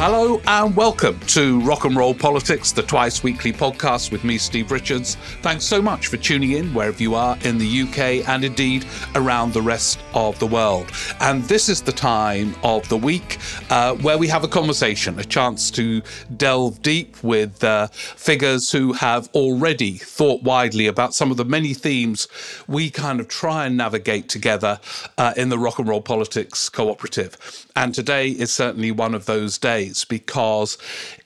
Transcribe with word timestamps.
Hello 0.00 0.40
and 0.46 0.74
welcome 0.74 1.20
to 1.26 1.60
Rock 1.60 1.84
and 1.84 1.94
Roll 1.94 2.14
Politics, 2.14 2.72
the 2.72 2.82
twice 2.82 3.22
weekly 3.22 3.52
podcast 3.52 4.10
with 4.10 4.24
me, 4.24 4.38
Steve 4.38 4.72
Richards. 4.72 5.16
Thanks 5.42 5.66
so 5.66 5.82
much 5.82 6.06
for 6.06 6.16
tuning 6.16 6.52
in 6.52 6.72
wherever 6.72 7.02
you 7.02 7.14
are 7.14 7.36
in 7.42 7.58
the 7.58 7.82
UK 7.82 8.26
and 8.26 8.42
indeed 8.42 8.86
around 9.14 9.52
the 9.52 9.60
rest 9.60 10.00
of 10.14 10.38
the 10.38 10.46
world. 10.46 10.90
And 11.20 11.44
this 11.44 11.68
is 11.68 11.82
the 11.82 11.92
time 11.92 12.54
of 12.62 12.88
the 12.88 12.96
week 12.96 13.36
uh, 13.68 13.94
where 13.96 14.16
we 14.16 14.26
have 14.28 14.42
a 14.42 14.48
conversation, 14.48 15.18
a 15.20 15.22
chance 15.22 15.70
to 15.72 16.00
delve 16.34 16.80
deep 16.80 17.22
with 17.22 17.62
uh, 17.62 17.88
figures 17.88 18.72
who 18.72 18.94
have 18.94 19.28
already 19.34 19.98
thought 19.98 20.42
widely 20.42 20.86
about 20.86 21.12
some 21.12 21.30
of 21.30 21.36
the 21.36 21.44
many 21.44 21.74
themes 21.74 22.26
we 22.66 22.88
kind 22.88 23.20
of 23.20 23.28
try 23.28 23.66
and 23.66 23.76
navigate 23.76 24.30
together 24.30 24.80
uh, 25.18 25.34
in 25.36 25.50
the 25.50 25.58
Rock 25.58 25.78
and 25.78 25.86
Roll 25.86 26.00
Politics 26.00 26.70
Cooperative. 26.70 27.66
And 27.80 27.94
today 27.94 28.28
is 28.28 28.52
certainly 28.52 28.90
one 28.90 29.14
of 29.14 29.24
those 29.24 29.56
days 29.56 30.04
because 30.04 30.76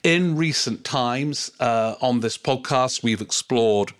in 0.03 0.37
recent 0.37 0.85
times 0.85 1.51
uh, 1.59 1.95
on 1.99 2.21
this 2.21 2.37
podcast, 2.37 3.03
we've 3.03 3.19
explored 3.19 3.91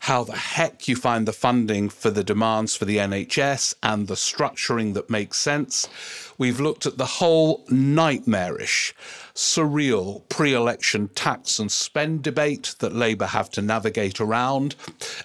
how 0.00 0.22
the 0.22 0.36
heck 0.36 0.88
you 0.88 0.94
find 0.94 1.26
the 1.26 1.32
funding 1.32 1.88
for 1.88 2.10
the 2.10 2.22
demands 2.22 2.76
for 2.76 2.84
the 2.84 2.98
NHS 2.98 3.76
and 3.82 4.08
the 4.08 4.14
structuring 4.14 4.92
that 4.92 5.08
makes 5.08 5.38
sense. 5.38 5.88
We've 6.38 6.60
looked 6.60 6.86
at 6.86 6.98
the 6.98 7.06
whole 7.06 7.64
nightmarish, 7.70 8.94
surreal 9.34 10.28
pre 10.28 10.52
election 10.52 11.08
tax 11.08 11.58
and 11.58 11.70
spend 11.70 12.22
debate 12.22 12.74
that 12.78 12.94
Labour 12.94 13.26
have 13.26 13.50
to 13.52 13.62
navigate 13.62 14.20
around. 14.20 14.74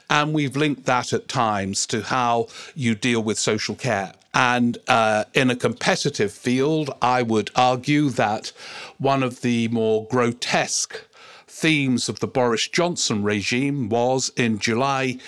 And 0.09 0.33
we've 0.33 0.55
linked 0.55 0.85
that 0.85 1.13
at 1.13 1.27
times 1.27 1.85
to 1.87 2.01
how 2.01 2.47
you 2.75 2.95
deal 2.95 3.21
with 3.21 3.37
social 3.37 3.75
care. 3.75 4.13
And 4.33 4.77
uh, 4.87 5.25
in 5.33 5.49
a 5.49 5.55
competitive 5.55 6.31
field, 6.31 6.89
I 7.01 7.21
would 7.21 7.51
argue 7.55 8.09
that 8.11 8.53
one 8.97 9.23
of 9.23 9.41
the 9.41 9.67
more 9.67 10.07
grotesque 10.07 11.05
themes 11.47 12.07
of 12.07 12.19
the 12.19 12.27
Boris 12.27 12.67
Johnson 12.67 13.23
regime 13.23 13.89
was 13.89 14.31
in 14.37 14.57
July 14.57 15.19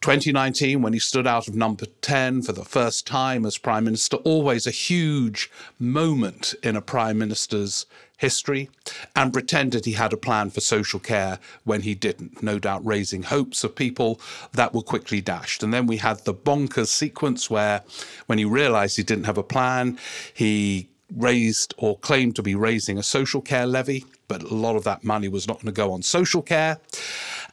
2019, 0.00 0.80
when 0.80 0.92
he 0.92 0.98
stood 0.98 1.26
out 1.26 1.48
of 1.48 1.56
number 1.56 1.86
10 2.02 2.42
for 2.42 2.52
the 2.52 2.64
first 2.64 3.06
time 3.06 3.44
as 3.44 3.58
Prime 3.58 3.84
Minister, 3.84 4.16
always 4.18 4.66
a 4.66 4.70
huge 4.70 5.50
moment 5.78 6.54
in 6.62 6.76
a 6.76 6.80
Prime 6.80 7.18
Minister's 7.18 7.84
history, 8.16 8.68
and 9.14 9.32
pretended 9.32 9.84
he 9.84 9.92
had 9.92 10.12
a 10.12 10.16
plan 10.16 10.50
for 10.50 10.60
social 10.60 11.00
care 11.00 11.38
when 11.64 11.82
he 11.82 11.94
didn't, 11.94 12.42
no 12.42 12.58
doubt 12.58 12.84
raising 12.84 13.22
hopes 13.22 13.64
of 13.64 13.74
people 13.74 14.20
that 14.52 14.74
were 14.74 14.82
quickly 14.82 15.20
dashed. 15.20 15.62
And 15.62 15.72
then 15.72 15.86
we 15.86 15.98
had 15.98 16.24
the 16.24 16.34
bonkers 16.34 16.88
sequence 16.88 17.48
where, 17.48 17.82
when 18.26 18.38
he 18.38 18.44
realized 18.44 18.96
he 18.96 19.02
didn't 19.02 19.24
have 19.24 19.38
a 19.38 19.42
plan, 19.42 19.98
he 20.34 20.88
raised 21.16 21.74
or 21.78 21.98
claimed 21.98 22.36
to 22.36 22.42
be 22.42 22.54
raising 22.54 22.98
a 22.98 23.02
social 23.02 23.40
care 23.40 23.66
levy, 23.66 24.04
but 24.28 24.42
a 24.42 24.54
lot 24.54 24.76
of 24.76 24.84
that 24.84 25.02
money 25.02 25.28
was 25.28 25.48
not 25.48 25.56
going 25.56 25.66
to 25.66 25.72
go 25.72 25.92
on 25.92 26.02
social 26.02 26.42
care. 26.42 26.78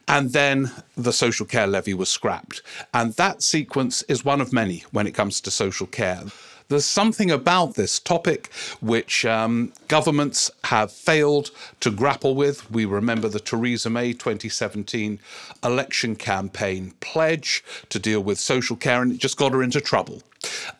And 0.08 0.32
then 0.32 0.70
the 0.96 1.12
social 1.12 1.46
care 1.46 1.66
levy 1.66 1.94
was 1.94 2.08
scrapped. 2.08 2.62
And 2.94 3.14
that 3.14 3.42
sequence 3.42 4.02
is 4.02 4.24
one 4.24 4.40
of 4.40 4.52
many 4.52 4.84
when 4.92 5.06
it 5.06 5.14
comes 5.14 5.40
to 5.40 5.50
social 5.50 5.86
care. 5.86 6.22
There's 6.68 6.84
something 6.84 7.30
about 7.30 7.74
this 7.74 8.00
topic 8.00 8.52
which 8.80 9.24
um, 9.24 9.72
governments 9.86 10.50
have 10.64 10.90
failed 10.90 11.52
to 11.78 11.92
grapple 11.92 12.34
with. 12.34 12.68
We 12.72 12.84
remember 12.84 13.28
the 13.28 13.38
Theresa 13.38 13.88
May 13.88 14.12
2017 14.12 15.20
election 15.62 16.16
campaign 16.16 16.92
pledge 16.98 17.62
to 17.90 18.00
deal 18.00 18.20
with 18.20 18.40
social 18.40 18.74
care, 18.74 19.00
and 19.00 19.12
it 19.12 19.18
just 19.18 19.36
got 19.36 19.52
her 19.52 19.62
into 19.62 19.80
trouble. 19.80 20.22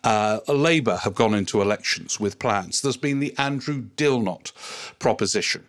Uh, 0.02 0.40
Labour 0.48 0.96
have 0.96 1.14
gone 1.14 1.34
into 1.34 1.62
elections 1.62 2.18
with 2.18 2.40
plans. 2.40 2.82
There's 2.82 2.96
been 2.96 3.20
the 3.20 3.36
Andrew 3.38 3.84
Dilnot 3.96 4.52
proposition. 4.98 5.66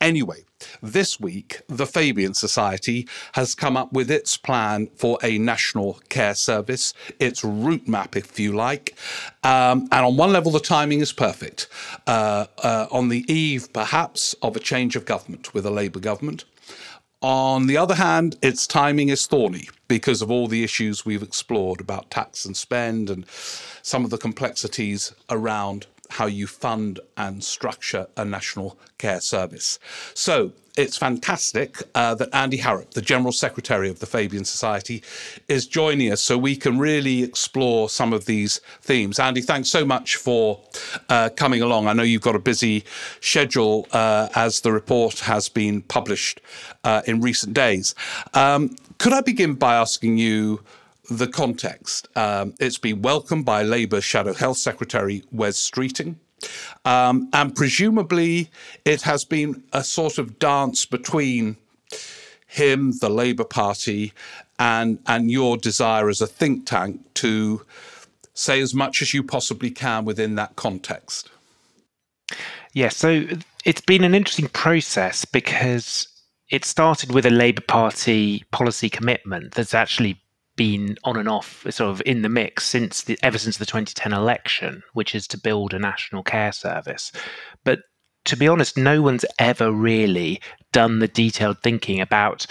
Anyway, 0.00 0.44
this 0.80 1.18
week, 1.18 1.60
the 1.68 1.86
Fabian 1.86 2.32
Society 2.32 3.08
has 3.32 3.54
come 3.56 3.76
up 3.76 3.92
with 3.92 4.10
its 4.10 4.36
plan 4.36 4.86
for 4.94 5.18
a 5.24 5.38
national 5.38 5.94
care 6.08 6.34
service, 6.34 6.94
its 7.18 7.42
route 7.42 7.88
map, 7.88 8.16
if 8.16 8.38
you 8.38 8.52
like. 8.52 8.96
Um, 9.42 9.88
and 9.90 10.06
on 10.06 10.16
one 10.16 10.32
level, 10.32 10.52
the 10.52 10.60
timing 10.60 11.00
is 11.00 11.12
perfect. 11.12 11.68
Uh, 12.06 12.46
uh, 12.62 12.86
on 12.92 13.08
the 13.08 13.24
eve, 13.32 13.72
perhaps, 13.72 14.34
of 14.40 14.54
a 14.54 14.60
change 14.60 14.94
of 14.94 15.04
government 15.04 15.52
with 15.52 15.66
a 15.66 15.70
Labour 15.70 16.00
government. 16.00 16.44
On 17.20 17.66
the 17.66 17.76
other 17.76 17.96
hand, 17.96 18.36
its 18.42 18.68
timing 18.68 19.08
is 19.08 19.26
thorny 19.26 19.68
because 19.88 20.22
of 20.22 20.30
all 20.30 20.46
the 20.46 20.62
issues 20.62 21.04
we've 21.04 21.22
explored 21.22 21.80
about 21.80 22.10
tax 22.12 22.44
and 22.44 22.56
spend 22.56 23.10
and 23.10 23.26
some 23.82 24.04
of 24.04 24.10
the 24.10 24.18
complexities 24.18 25.12
around 25.28 25.86
how 26.10 26.26
you 26.26 26.46
fund 26.46 27.00
and 27.16 27.42
structure 27.42 28.06
a 28.16 28.24
national 28.24 28.78
care 28.98 29.20
service. 29.20 29.78
So 30.14 30.52
it's 30.78 30.96
fantastic 30.96 31.82
uh, 31.96 32.14
that 32.14 32.28
Andy 32.32 32.58
Harrop, 32.58 32.92
the 32.92 33.02
General 33.02 33.32
Secretary 33.32 33.90
of 33.90 33.98
the 33.98 34.06
Fabian 34.06 34.44
Society, 34.44 35.02
is 35.48 35.66
joining 35.66 36.12
us 36.12 36.22
so 36.22 36.38
we 36.38 36.54
can 36.54 36.78
really 36.78 37.24
explore 37.24 37.88
some 37.88 38.12
of 38.12 38.26
these 38.26 38.60
themes. 38.80 39.18
Andy, 39.18 39.40
thanks 39.40 39.68
so 39.68 39.84
much 39.84 40.14
for 40.14 40.60
uh, 41.08 41.30
coming 41.30 41.62
along. 41.62 41.88
I 41.88 41.94
know 41.94 42.04
you've 42.04 42.22
got 42.22 42.36
a 42.36 42.40
busy 42.40 42.84
schedule 43.20 43.88
uh, 43.90 44.28
as 44.36 44.60
the 44.60 44.70
report 44.70 45.18
has 45.20 45.48
been 45.48 45.82
published 45.82 46.40
uh, 46.84 47.02
in 47.06 47.20
recent 47.20 47.54
days. 47.54 47.96
Um, 48.34 48.76
could 48.98 49.12
I 49.12 49.20
begin 49.20 49.54
by 49.54 49.74
asking 49.74 50.18
you? 50.18 50.60
The 51.08 51.26
context. 51.26 52.08
Um, 52.16 52.54
it's 52.60 52.78
been 52.78 53.02
welcomed 53.02 53.44
by 53.44 53.62
Labour 53.62 54.00
Shadow 54.00 54.34
Health 54.34 54.58
Secretary 54.58 55.24
Wes 55.32 55.56
Streeting. 55.58 56.16
Um, 56.84 57.28
and 57.32 57.54
presumably, 57.54 58.50
it 58.84 59.02
has 59.02 59.24
been 59.24 59.64
a 59.72 59.82
sort 59.82 60.18
of 60.18 60.38
dance 60.38 60.86
between 60.86 61.56
him, 62.46 62.92
the 63.00 63.10
Labour 63.10 63.44
Party, 63.44 64.12
and, 64.58 64.98
and 65.06 65.30
your 65.30 65.56
desire 65.56 66.08
as 66.08 66.20
a 66.20 66.26
think 66.26 66.66
tank 66.66 67.00
to 67.14 67.64
say 68.34 68.60
as 68.60 68.74
much 68.74 69.02
as 69.02 69.12
you 69.12 69.22
possibly 69.22 69.70
can 69.70 70.04
within 70.04 70.36
that 70.36 70.56
context. 70.56 71.30
Yeah, 72.72 72.90
so 72.90 73.26
it's 73.64 73.80
been 73.80 74.04
an 74.04 74.14
interesting 74.14 74.48
process 74.48 75.24
because 75.24 76.06
it 76.50 76.64
started 76.64 77.12
with 77.12 77.26
a 77.26 77.30
Labour 77.30 77.62
Party 77.62 78.44
policy 78.52 78.88
commitment 78.88 79.54
that's 79.54 79.74
actually 79.74 80.20
been 80.58 80.98
on 81.04 81.16
and 81.16 81.28
off, 81.28 81.64
sort 81.70 81.90
of 81.90 82.02
in 82.04 82.20
the 82.20 82.28
mix 82.28 82.64
since 82.66 83.04
the, 83.04 83.18
ever 83.22 83.38
since 83.38 83.56
the 83.56 83.64
2010 83.64 84.12
election, 84.12 84.82
which 84.92 85.14
is 85.14 85.26
to 85.28 85.38
build 85.38 85.72
a 85.72 85.78
national 85.78 86.22
care 86.22 86.52
service. 86.52 87.12
But 87.64 87.78
to 88.26 88.36
be 88.36 88.48
honest, 88.48 88.76
no 88.76 89.00
one's 89.00 89.24
ever 89.38 89.72
really 89.72 90.42
done 90.72 90.98
the 90.98 91.08
detailed 91.08 91.62
thinking 91.62 92.00
about 92.00 92.46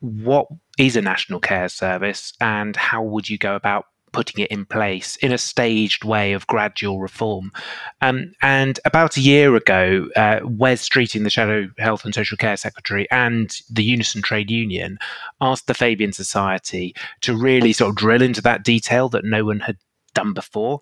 what 0.00 0.46
is 0.76 0.96
a 0.96 1.00
national 1.00 1.40
care 1.40 1.70
service 1.70 2.34
and 2.40 2.76
how 2.76 3.02
would 3.02 3.30
you 3.30 3.38
go 3.38 3.54
about 3.54 3.86
putting 4.16 4.42
it 4.42 4.50
in 4.50 4.64
place 4.64 5.16
in 5.16 5.30
a 5.30 5.36
staged 5.36 6.02
way 6.02 6.32
of 6.32 6.46
gradual 6.46 7.00
reform. 7.00 7.52
Um, 8.00 8.32
and 8.40 8.80
about 8.86 9.18
a 9.18 9.20
year 9.20 9.54
ago, 9.54 10.08
uh, 10.16 10.40
Wes 10.42 10.88
Streeting, 10.88 11.22
the 11.22 11.28
Shadow 11.28 11.68
Health 11.76 12.06
and 12.06 12.14
Social 12.14 12.38
Care 12.38 12.56
Secretary, 12.56 13.06
and 13.10 13.54
the 13.70 13.84
Unison 13.84 14.22
Trade 14.22 14.50
Union 14.50 14.96
asked 15.42 15.66
the 15.66 15.74
Fabian 15.74 16.14
Society 16.14 16.94
to 17.20 17.36
really 17.36 17.74
sort 17.74 17.90
of 17.90 17.96
drill 17.96 18.22
into 18.22 18.40
that 18.40 18.64
detail 18.64 19.10
that 19.10 19.26
no 19.26 19.44
one 19.44 19.60
had 19.60 19.76
done 20.14 20.32
before. 20.32 20.80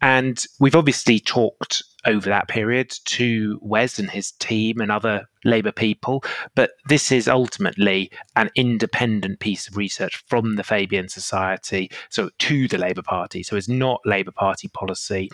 And 0.00 0.42
we've 0.60 0.76
obviously 0.76 1.20
talked 1.20 1.82
over 2.06 2.28
that 2.28 2.48
period 2.48 2.94
to 3.04 3.58
Wes 3.62 3.98
and 3.98 4.10
his 4.10 4.32
team 4.32 4.80
and 4.80 4.92
other 4.92 5.26
Labour 5.44 5.72
people, 5.72 6.22
but 6.54 6.70
this 6.88 7.10
is 7.10 7.28
ultimately 7.28 8.10
an 8.36 8.50
independent 8.54 9.40
piece 9.40 9.66
of 9.68 9.76
research 9.76 10.22
from 10.28 10.56
the 10.56 10.64
Fabian 10.64 11.08
Society, 11.08 11.90
so 12.10 12.30
to 12.38 12.68
the 12.68 12.78
Labour 12.78 13.02
Party. 13.02 13.42
So 13.42 13.56
it's 13.56 13.68
not 13.68 14.00
Labour 14.04 14.32
Party 14.32 14.68
policy, 14.68 15.30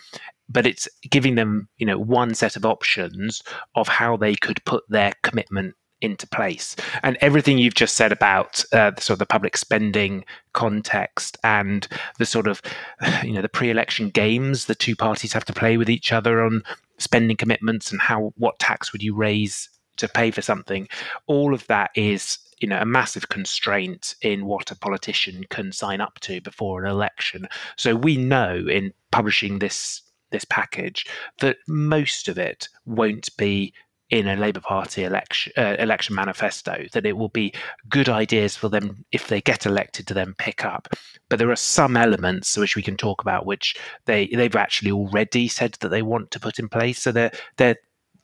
but 0.48 0.66
it's 0.66 0.88
giving 1.10 1.34
them, 1.34 1.68
you 1.76 1.86
know, 1.86 1.98
one 1.98 2.34
set 2.34 2.56
of 2.56 2.64
options 2.64 3.42
of 3.74 3.88
how 3.88 4.16
they 4.16 4.34
could 4.34 4.64
put 4.64 4.84
their 4.88 5.12
commitment 5.22 5.74
into 6.02 6.26
place. 6.26 6.76
And 7.02 7.16
everything 7.20 7.58
you've 7.58 7.74
just 7.74 7.94
said 7.94 8.12
about 8.12 8.62
uh, 8.72 8.90
the 8.90 9.00
sort 9.00 9.14
of 9.14 9.18
the 9.20 9.26
public 9.26 9.56
spending 9.56 10.24
context 10.52 11.38
and 11.42 11.88
the 12.18 12.26
sort 12.26 12.46
of, 12.46 12.60
you 13.22 13.32
know, 13.32 13.42
the 13.42 13.48
pre-election 13.48 14.10
games 14.10 14.66
the 14.66 14.74
two 14.74 14.96
parties 14.96 15.32
have 15.32 15.44
to 15.46 15.52
play 15.52 15.76
with 15.76 15.88
each 15.88 16.12
other 16.12 16.42
on 16.42 16.62
spending 16.98 17.36
commitments 17.36 17.90
and 17.90 18.00
how 18.00 18.32
what 18.36 18.58
tax 18.58 18.92
would 18.92 19.02
you 19.02 19.14
raise 19.14 19.68
to 19.96 20.08
pay 20.08 20.30
for 20.30 20.42
something. 20.42 20.88
All 21.26 21.54
of 21.54 21.66
that 21.68 21.90
is 21.94 22.38
you 22.60 22.68
know 22.68 22.80
a 22.80 22.86
massive 22.86 23.28
constraint 23.28 24.14
in 24.22 24.46
what 24.46 24.70
a 24.70 24.76
politician 24.76 25.44
can 25.50 25.72
sign 25.72 26.00
up 26.00 26.20
to 26.20 26.40
before 26.40 26.84
an 26.84 26.90
election. 26.90 27.48
So 27.76 27.94
we 27.96 28.16
know 28.16 28.66
in 28.68 28.92
publishing 29.10 29.58
this 29.58 30.02
this 30.30 30.44
package 30.46 31.06
that 31.40 31.58
most 31.68 32.28
of 32.28 32.38
it 32.38 32.68
won't 32.86 33.28
be 33.36 33.74
in 34.12 34.28
a 34.28 34.36
Labour 34.36 34.60
Party 34.60 35.04
election 35.04 35.52
uh, 35.56 35.74
election 35.78 36.14
manifesto 36.14 36.84
that 36.92 37.06
it 37.06 37.16
will 37.16 37.30
be 37.30 37.52
good 37.88 38.10
ideas 38.10 38.54
for 38.54 38.68
them 38.68 39.04
if 39.10 39.26
they 39.26 39.40
get 39.40 39.64
elected 39.64 40.06
to 40.06 40.14
then 40.14 40.34
pick 40.36 40.66
up. 40.66 40.86
But 41.30 41.38
there 41.38 41.50
are 41.50 41.56
some 41.56 41.96
elements 41.96 42.56
which 42.58 42.76
we 42.76 42.82
can 42.82 42.98
talk 42.98 43.22
about 43.22 43.46
which 43.46 43.74
they 44.04 44.26
they've 44.26 44.54
actually 44.54 44.92
already 44.92 45.48
said 45.48 45.78
that 45.80 45.88
they 45.88 46.02
want 46.02 46.30
to 46.32 46.40
put 46.40 46.58
in 46.58 46.68
place. 46.68 47.00
So 47.00 47.10
they're 47.10 47.32
they're 47.56 47.76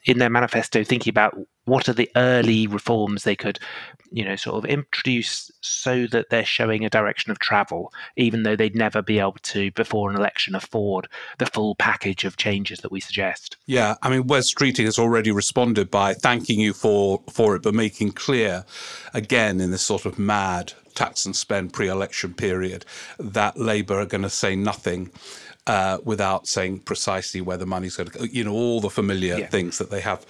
in 0.05 0.19
their 0.19 0.31
manifesto 0.31 0.85
thinking 0.85 1.11
about 1.11 1.37
what 1.65 1.89
are 1.89 1.93
the 1.93 2.11
early 2.17 2.67
reforms 2.67 3.25
they 3.25 3.37
could 3.37 3.59
you 4.11 4.25
know 4.25 4.37
sort 4.37 4.57
of 4.57 4.71
introduce 4.71 5.51
so 5.61 6.07
that 6.07 6.31
they're 6.31 6.45
showing 6.45 6.85
a 6.85 6.91
direction 6.91 7.31
of 7.31 7.39
travel 7.39 7.93
even 8.17 8.43
though 8.43 8.57
they'd 8.57 8.75
never 8.75 9.03
be 9.03 9.19
able 9.19 9.37
to 9.43 9.71
before 9.73 10.11
an 10.11 10.17
election 10.17 10.55
afford 10.55 11.09
the 11.39 11.47
full 11.47 11.75
package 11.75 12.25
of 12.25 12.37
changes 12.37 12.81
that 12.81 12.93
we 12.93 13.01
suggest. 13.01 13.57
Yeah 13.67 13.97
i 14.03 14.09
mean 14.09 14.27
wes 14.27 14.53
streeting 14.53 14.85
has 14.85 14.99
already 14.99 15.31
responded 15.31 15.91
by 15.91 16.15
thanking 16.15 16.61
you 16.61 16.73
for 16.73 17.23
for 17.31 17.57
it 17.57 17.63
but 17.63 17.75
making 17.75 18.13
clear 18.13 18.65
again 19.13 19.61
in 19.61 19.71
this 19.71 19.83
sort 19.83 20.07
of 20.07 20.19
mad 20.19 20.73
tax 20.95 21.27
and 21.27 21.37
spend 21.37 21.73
pre-election 21.73 22.35
period 22.35 22.85
that 23.19 23.57
labour 23.57 24.01
are 24.01 24.07
going 24.07 24.23
to 24.23 24.31
say 24.31 24.57
nothing 24.57 25.11
uh, 25.69 25.99
without 26.05 26.49
saying 26.49 26.81
precisely 26.81 27.41
where 27.41 27.57
the 27.57 27.67
money's 27.67 27.97
going 27.97 28.09
to 28.09 28.19
go. 28.19 28.25
You 28.25 28.45
know, 28.45 28.53
all 28.53 28.81
the 28.81 28.91
familiar 28.91 29.39
yeah. 29.39 29.47
things 29.47 29.79
that 29.79 29.91
they 29.91 30.01
have 30.01 30.27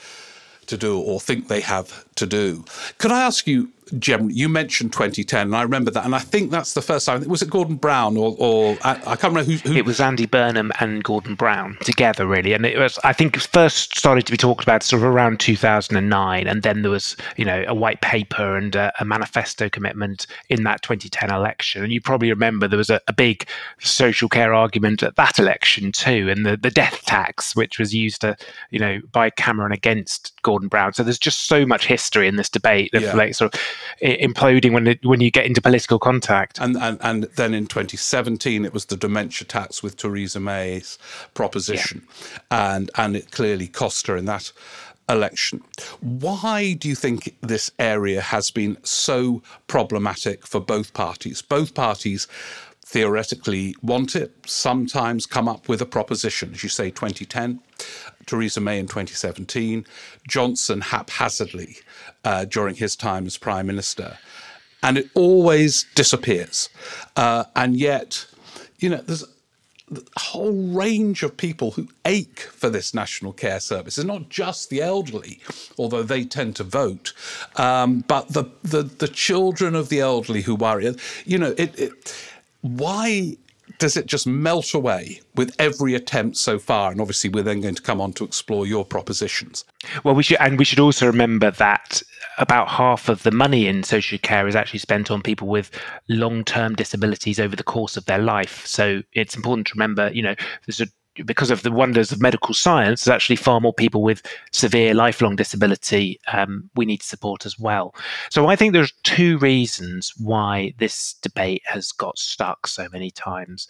to 0.67 0.77
do 0.77 1.01
or 1.01 1.21
think 1.21 1.49
they 1.49 1.61
have 1.61 2.05
to 2.17 2.27
do. 2.27 2.65
Could 2.99 3.13
I 3.13 3.23
ask 3.23 3.47
you 3.47 3.71
generally, 3.99 4.35
you 4.35 4.49
mentioned 4.49 4.93
2010, 4.93 5.49
and 5.49 5.57
I 5.57 5.63
remember 5.63 5.91
that, 5.91 6.05
and 6.05 6.15
I 6.15 6.19
think 6.19 6.51
that's 6.51 6.75
the 6.75 6.83
first 6.83 7.07
time. 7.07 7.23
Was 7.29 7.43
it 7.43 7.51
Gordon 7.51 7.77
Brown 7.77 8.17
or, 8.17 8.35
or 8.39 8.77
I, 8.83 8.93
I, 8.93 9.17
can't 9.17 9.35
remember 9.35 9.53
who, 9.53 9.57
who, 9.57 9.77
It 9.77 9.85
was 9.85 10.01
Andy 10.01 10.27
Burnham 10.27 10.73
and 10.81 11.03
Gordon 11.03 11.35
Brown 11.35 11.79
together, 11.83 12.27
really, 12.27 12.53
and 12.53 12.65
it 12.67 12.79
was. 12.79 12.99
I 13.05 13.13
think 13.13 13.37
it 13.37 13.43
first 13.43 13.97
started 13.97 14.27
to 14.27 14.33
be 14.33 14.37
talked 14.37 14.63
about 14.63 14.83
sort 14.83 15.03
of 15.03 15.09
around 15.09 15.41
2009, 15.41 16.47
and 16.47 16.63
then 16.63 16.83
there 16.83 16.91
was, 16.91 17.17
you 17.37 17.45
know, 17.45 17.65
a 17.67 17.75
white 17.75 18.01
paper 18.01 18.57
and 18.57 18.75
a, 18.75 18.93
a 19.01 19.05
manifesto 19.05 19.69
commitment 19.69 20.27
in 20.49 20.65
that 20.65 20.83
2010 20.83 21.31
election. 21.31 21.83
And 21.83 21.93
you 21.93 22.01
probably 22.01 22.31
remember 22.31 22.69
there 22.69 22.79
was 22.79 22.91
a, 22.91 23.01
a 23.09 23.13
big 23.13 23.49
social 23.79 24.29
care 24.29 24.55
argument 24.55 25.03
at 25.03 25.17
that 25.17 25.39
election 25.39 25.93
too, 25.93 26.29
and 26.31 26.45
the 26.45 26.57
the 26.57 26.71
death 26.71 27.03
tax, 27.05 27.55
which 27.55 27.79
was 27.79 27.95
used 27.95 28.21
to, 28.23 28.37
you 28.71 28.79
know, 28.79 29.01
by 29.13 29.31
Cameron 29.31 29.73
against 29.73 30.33
Gordon 30.43 30.69
Brown. 30.69 30.93
So 30.93 31.03
there's 31.03 31.19
just 31.19 31.47
so 31.47 31.67
much 31.67 31.87
history 31.87 32.29
in 32.29 32.37
this 32.37 32.49
debate 32.49 32.93
of 32.95 33.03
yeah. 33.03 33.15
like 33.15 33.35
sort 33.35 33.55
of 33.55 33.61
imploding 34.03 34.73
when 34.73 34.87
it, 34.87 35.05
when 35.05 35.21
you 35.21 35.31
get 35.31 35.47
into 35.47 35.61
political 35.61 35.99
contact. 35.99 36.59
And, 36.61 36.77
and 36.77 36.99
and 37.01 37.25
then 37.37 37.55
in 37.55 37.67
2017, 37.67 38.65
it 38.65 38.73
was 38.73 38.87
the 38.87 38.97
dementia 38.97 39.47
tax 39.47 39.83
with 39.83 39.97
Theresa 39.97 40.41
May's 40.41 40.99
proposition, 41.35 42.07
yeah. 42.51 42.75
and 42.75 42.91
and 42.97 43.17
it 43.17 43.31
clearly 43.31 43.69
cost 43.69 44.07
her 44.07 44.17
in 44.17 44.25
that 44.27 44.53
election. 45.09 45.63
Why 46.01 46.75
do 46.75 46.89
you 46.89 46.95
think 46.95 47.35
this 47.41 47.71
area 47.79 48.21
has 48.21 48.51
been 48.51 48.77
so 48.83 49.43
problematic 49.67 50.47
for 50.47 50.61
both 50.61 50.93
parties? 50.93 51.41
Both 51.41 51.75
parties 51.75 52.27
theoretically 52.89 53.75
want 53.83 54.17
it, 54.17 54.33
sometimes 54.47 55.27
come 55.27 55.47
up 55.47 55.69
with 55.69 55.83
a 55.83 55.87
proposition, 55.87 56.53
as 56.55 56.63
you 56.63 56.71
say, 56.71 56.91
2010, 56.91 57.61
Theresa 58.29 58.61
May 58.61 58.79
in 58.79 58.87
2017, 58.87 59.85
Johnson 60.29 60.81
haphazardly 60.81 61.79
uh, 62.25 62.45
during 62.45 62.77
his 62.77 62.95
time 62.95 63.27
as 63.27 63.37
Prime 63.37 63.67
Minister. 63.67 64.19
And 64.83 64.97
it 64.97 65.11
always 65.15 65.85
disappears. 65.95 66.69
Uh, 67.17 67.45
and 67.57 67.77
yet, 67.77 68.27
you 68.79 68.91
know, 68.91 68.99
there's 68.99 69.25
a 69.91 70.21
whole 70.21 70.53
range 70.53 71.23
of 71.23 71.37
people 71.37 71.73
who 71.73 71.89
ache 72.05 72.41
for 72.41 72.69
this 72.69 72.95
national 72.95 73.33
care 73.33 73.59
service. 73.59 73.99
It's 73.99 74.07
not 74.07 74.29
just 74.29 74.71
the 74.71 74.83
elderly, 74.83 75.41
although 75.79 76.03
they 76.03 76.25
tend 76.25 76.57
to 76.57 76.65
vote, 76.65 77.15
um, 77.57 78.05
but 78.07 78.29
the, 78.29 78.45
the, 78.63 78.83
the 78.83 79.09
children 79.09 79.75
of 79.75 79.89
the 79.89 80.01
elderly 80.01 80.43
who 80.43 80.55
worry. 80.55 80.95
You 81.25 81.39
know, 81.39 81.55
it, 81.57 81.79
it 81.79 82.15
why 82.61 83.37
does 83.79 83.97
it 83.97 84.07
just 84.07 84.27
melt 84.27 84.75
away 84.75 85.21
with 85.37 85.55
every 85.59 85.95
attempt 85.95 86.37
so 86.37 86.59
far? 86.59 86.91
And 86.91 87.01
obviously, 87.01 87.31
we're 87.31 87.43
then 87.43 87.61
going 87.61 87.77
to 87.77 87.83
come 87.83 88.01
on 88.01 88.13
to 88.15 88.25
explore 88.25 88.67
your 88.67 88.85
propositions. 88.85 89.65
Well, 90.05 90.15
we 90.15 90.23
should, 90.23 90.39
and 90.41 90.59
we 90.59 90.65
should 90.65 90.81
also 90.81 91.07
remember 91.07 91.51
that 91.53 92.03
about 92.39 92.69
half 92.69 93.09
of 93.09 93.23
the 93.23 93.31
money 93.31 93.67
in 93.67 93.83
social 93.83 94.19
care 94.19 94.47
is 94.47 94.55
actually 94.57 94.79
spent 94.79 95.11
on 95.11 95.23
people 95.23 95.49
with 95.49 95.71
long-term 96.09 96.75
disabilities 96.75 97.41
over 97.41 97.57
the 97.57 97.65
course 97.65 97.97
of 97.97 98.05
their 98.07 98.19
life. 98.19 98.65
So 98.67 99.03
it's 99.13 99.35
important 99.35 99.67
to 99.69 99.75
remember, 99.75 100.11
you 100.13 100.23
know, 100.23 100.35
there's 100.67 100.81
a 100.81 100.87
because 101.25 101.51
of 101.51 101.63
the 101.63 101.73
wonders 101.73 102.13
of 102.13 102.21
medical 102.21 102.55
science, 102.55 103.05
there's 103.05 103.15
actually 103.15 103.37
far 103.37 103.61
more 103.61 103.73
people 103.73 104.03
with 104.03 104.23
severe 104.53 104.95
lifelong 104.95 105.37
disability 105.37 106.21
um, 106.33 106.71
we 106.75 106.85
need 106.85 107.01
to 107.01 107.07
support 107.07 107.47
as 107.47 107.59
well. 107.59 107.95
So 108.31 108.47
I 108.47 108.57
think 108.57 108.73
there's 108.73 108.93
two 109.03 109.39
reasons 109.39 110.13
why 110.19 110.75
this 110.79 111.15
debate 111.23 111.63
has 111.67 111.93
got 111.93 112.19
stuck 112.19 112.67
so 112.67 112.89
many 112.93 113.11
times. 113.11 113.69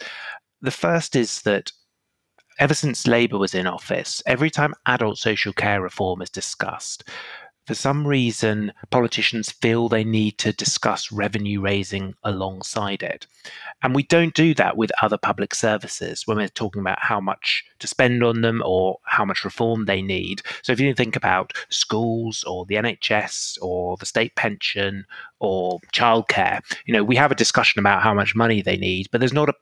The 0.60 0.70
first 0.70 1.16
is 1.16 1.42
that 1.42 1.72
ever 2.58 2.74
since 2.74 3.06
Labour 3.06 3.38
was 3.38 3.54
in 3.54 3.66
office, 3.66 4.22
every 4.26 4.50
time 4.50 4.74
adult 4.86 5.18
social 5.18 5.52
care 5.52 5.80
reform 5.80 6.22
is 6.22 6.30
discussed, 6.30 7.08
for 7.68 7.74
some 7.74 8.06
reason, 8.06 8.72
politicians 8.88 9.52
feel 9.52 9.90
they 9.90 10.02
need 10.02 10.38
to 10.38 10.54
discuss 10.54 11.12
revenue 11.12 11.60
raising 11.60 12.14
alongside 12.24 13.02
it. 13.02 13.26
And 13.82 13.94
we 13.94 14.04
don't 14.04 14.32
do 14.32 14.54
that 14.54 14.78
with 14.78 14.90
other 15.02 15.18
public 15.18 15.54
services 15.54 16.26
when 16.26 16.38
we're 16.38 16.48
talking 16.48 16.80
about 16.80 16.98
how 16.98 17.20
much 17.20 17.66
to 17.80 17.86
spend 17.86 18.24
on 18.24 18.40
them 18.40 18.62
or 18.64 19.00
how 19.04 19.26
much 19.26 19.44
reform 19.44 19.84
they 19.84 20.00
need. 20.00 20.40
So 20.62 20.72
if 20.72 20.80
you 20.80 20.94
think 20.94 21.14
about 21.14 21.52
schools 21.68 22.42
or 22.44 22.64
the 22.64 22.76
NHS 22.76 23.58
or 23.60 23.98
the 23.98 24.06
state 24.06 24.34
pension 24.34 25.04
or 25.38 25.78
childcare, 25.92 26.62
you 26.86 26.94
know, 26.94 27.04
we 27.04 27.16
have 27.16 27.30
a 27.30 27.34
discussion 27.34 27.80
about 27.80 28.00
how 28.00 28.14
much 28.14 28.34
money 28.34 28.62
they 28.62 28.78
need, 28.78 29.10
but 29.12 29.20
there's 29.20 29.34
not 29.34 29.50
a 29.50 29.54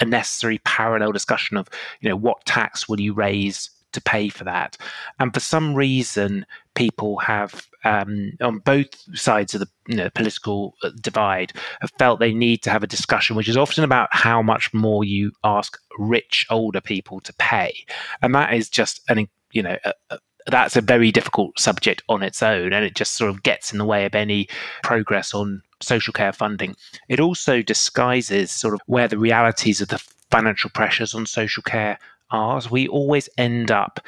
a 0.00 0.04
necessary 0.04 0.58
parallel 0.64 1.12
discussion 1.12 1.58
of 1.58 1.68
you 2.00 2.08
know 2.08 2.16
what 2.16 2.42
tax 2.46 2.88
will 2.88 2.98
you 2.98 3.12
raise 3.12 3.68
to 3.94 4.00
pay 4.00 4.28
for 4.28 4.44
that. 4.44 4.76
And 5.18 5.32
for 5.32 5.40
some 5.40 5.74
reason, 5.74 6.44
people 6.74 7.18
have 7.18 7.66
um, 7.84 8.32
on 8.40 8.58
both 8.58 8.88
sides 9.16 9.54
of 9.54 9.60
the 9.60 9.68
you 9.88 9.96
know, 9.96 10.10
political 10.10 10.74
uh, 10.82 10.90
divide 11.00 11.52
have 11.80 11.92
felt 11.98 12.20
they 12.20 12.34
need 12.34 12.62
to 12.62 12.70
have 12.70 12.82
a 12.82 12.88
discussion, 12.88 13.36
which 13.36 13.48
is 13.48 13.56
often 13.56 13.84
about 13.84 14.08
how 14.12 14.42
much 14.42 14.72
more 14.72 15.04
you 15.04 15.32
ask 15.44 15.78
rich 15.98 16.46
older 16.50 16.80
people 16.80 17.20
to 17.20 17.32
pay, 17.34 17.74
and 18.22 18.34
that 18.34 18.54
is 18.54 18.68
just 18.68 19.00
an 19.08 19.28
you 19.52 19.62
know. 19.62 19.76
A, 19.84 19.92
a, 20.10 20.18
that's 20.46 20.76
a 20.76 20.82
very 20.82 21.10
difficult 21.10 21.58
subject 21.58 22.02
on 22.10 22.22
its 22.22 22.42
own, 22.42 22.74
and 22.74 22.84
it 22.84 22.94
just 22.94 23.14
sort 23.14 23.30
of 23.30 23.42
gets 23.42 23.72
in 23.72 23.78
the 23.78 23.84
way 23.86 24.04
of 24.04 24.14
any 24.14 24.46
progress 24.82 25.32
on 25.32 25.62
social 25.80 26.12
care 26.12 26.34
funding. 26.34 26.76
It 27.08 27.18
also 27.18 27.62
disguises 27.62 28.50
sort 28.50 28.74
of 28.74 28.80
where 28.84 29.08
the 29.08 29.16
realities 29.16 29.80
of 29.80 29.88
the 29.88 30.04
financial 30.30 30.68
pressures 30.68 31.14
on 31.14 31.24
social 31.24 31.62
care 31.62 31.98
ours, 32.30 32.70
we 32.70 32.88
always 32.88 33.28
end 33.38 33.70
up 33.70 34.00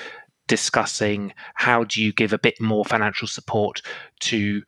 discussing 0.48 1.32
how 1.54 1.84
do 1.84 2.02
you 2.02 2.12
give 2.12 2.32
a 2.32 2.38
bit 2.38 2.60
more 2.60 2.84
financial 2.84 3.28
support 3.28 3.82
to 4.20 4.62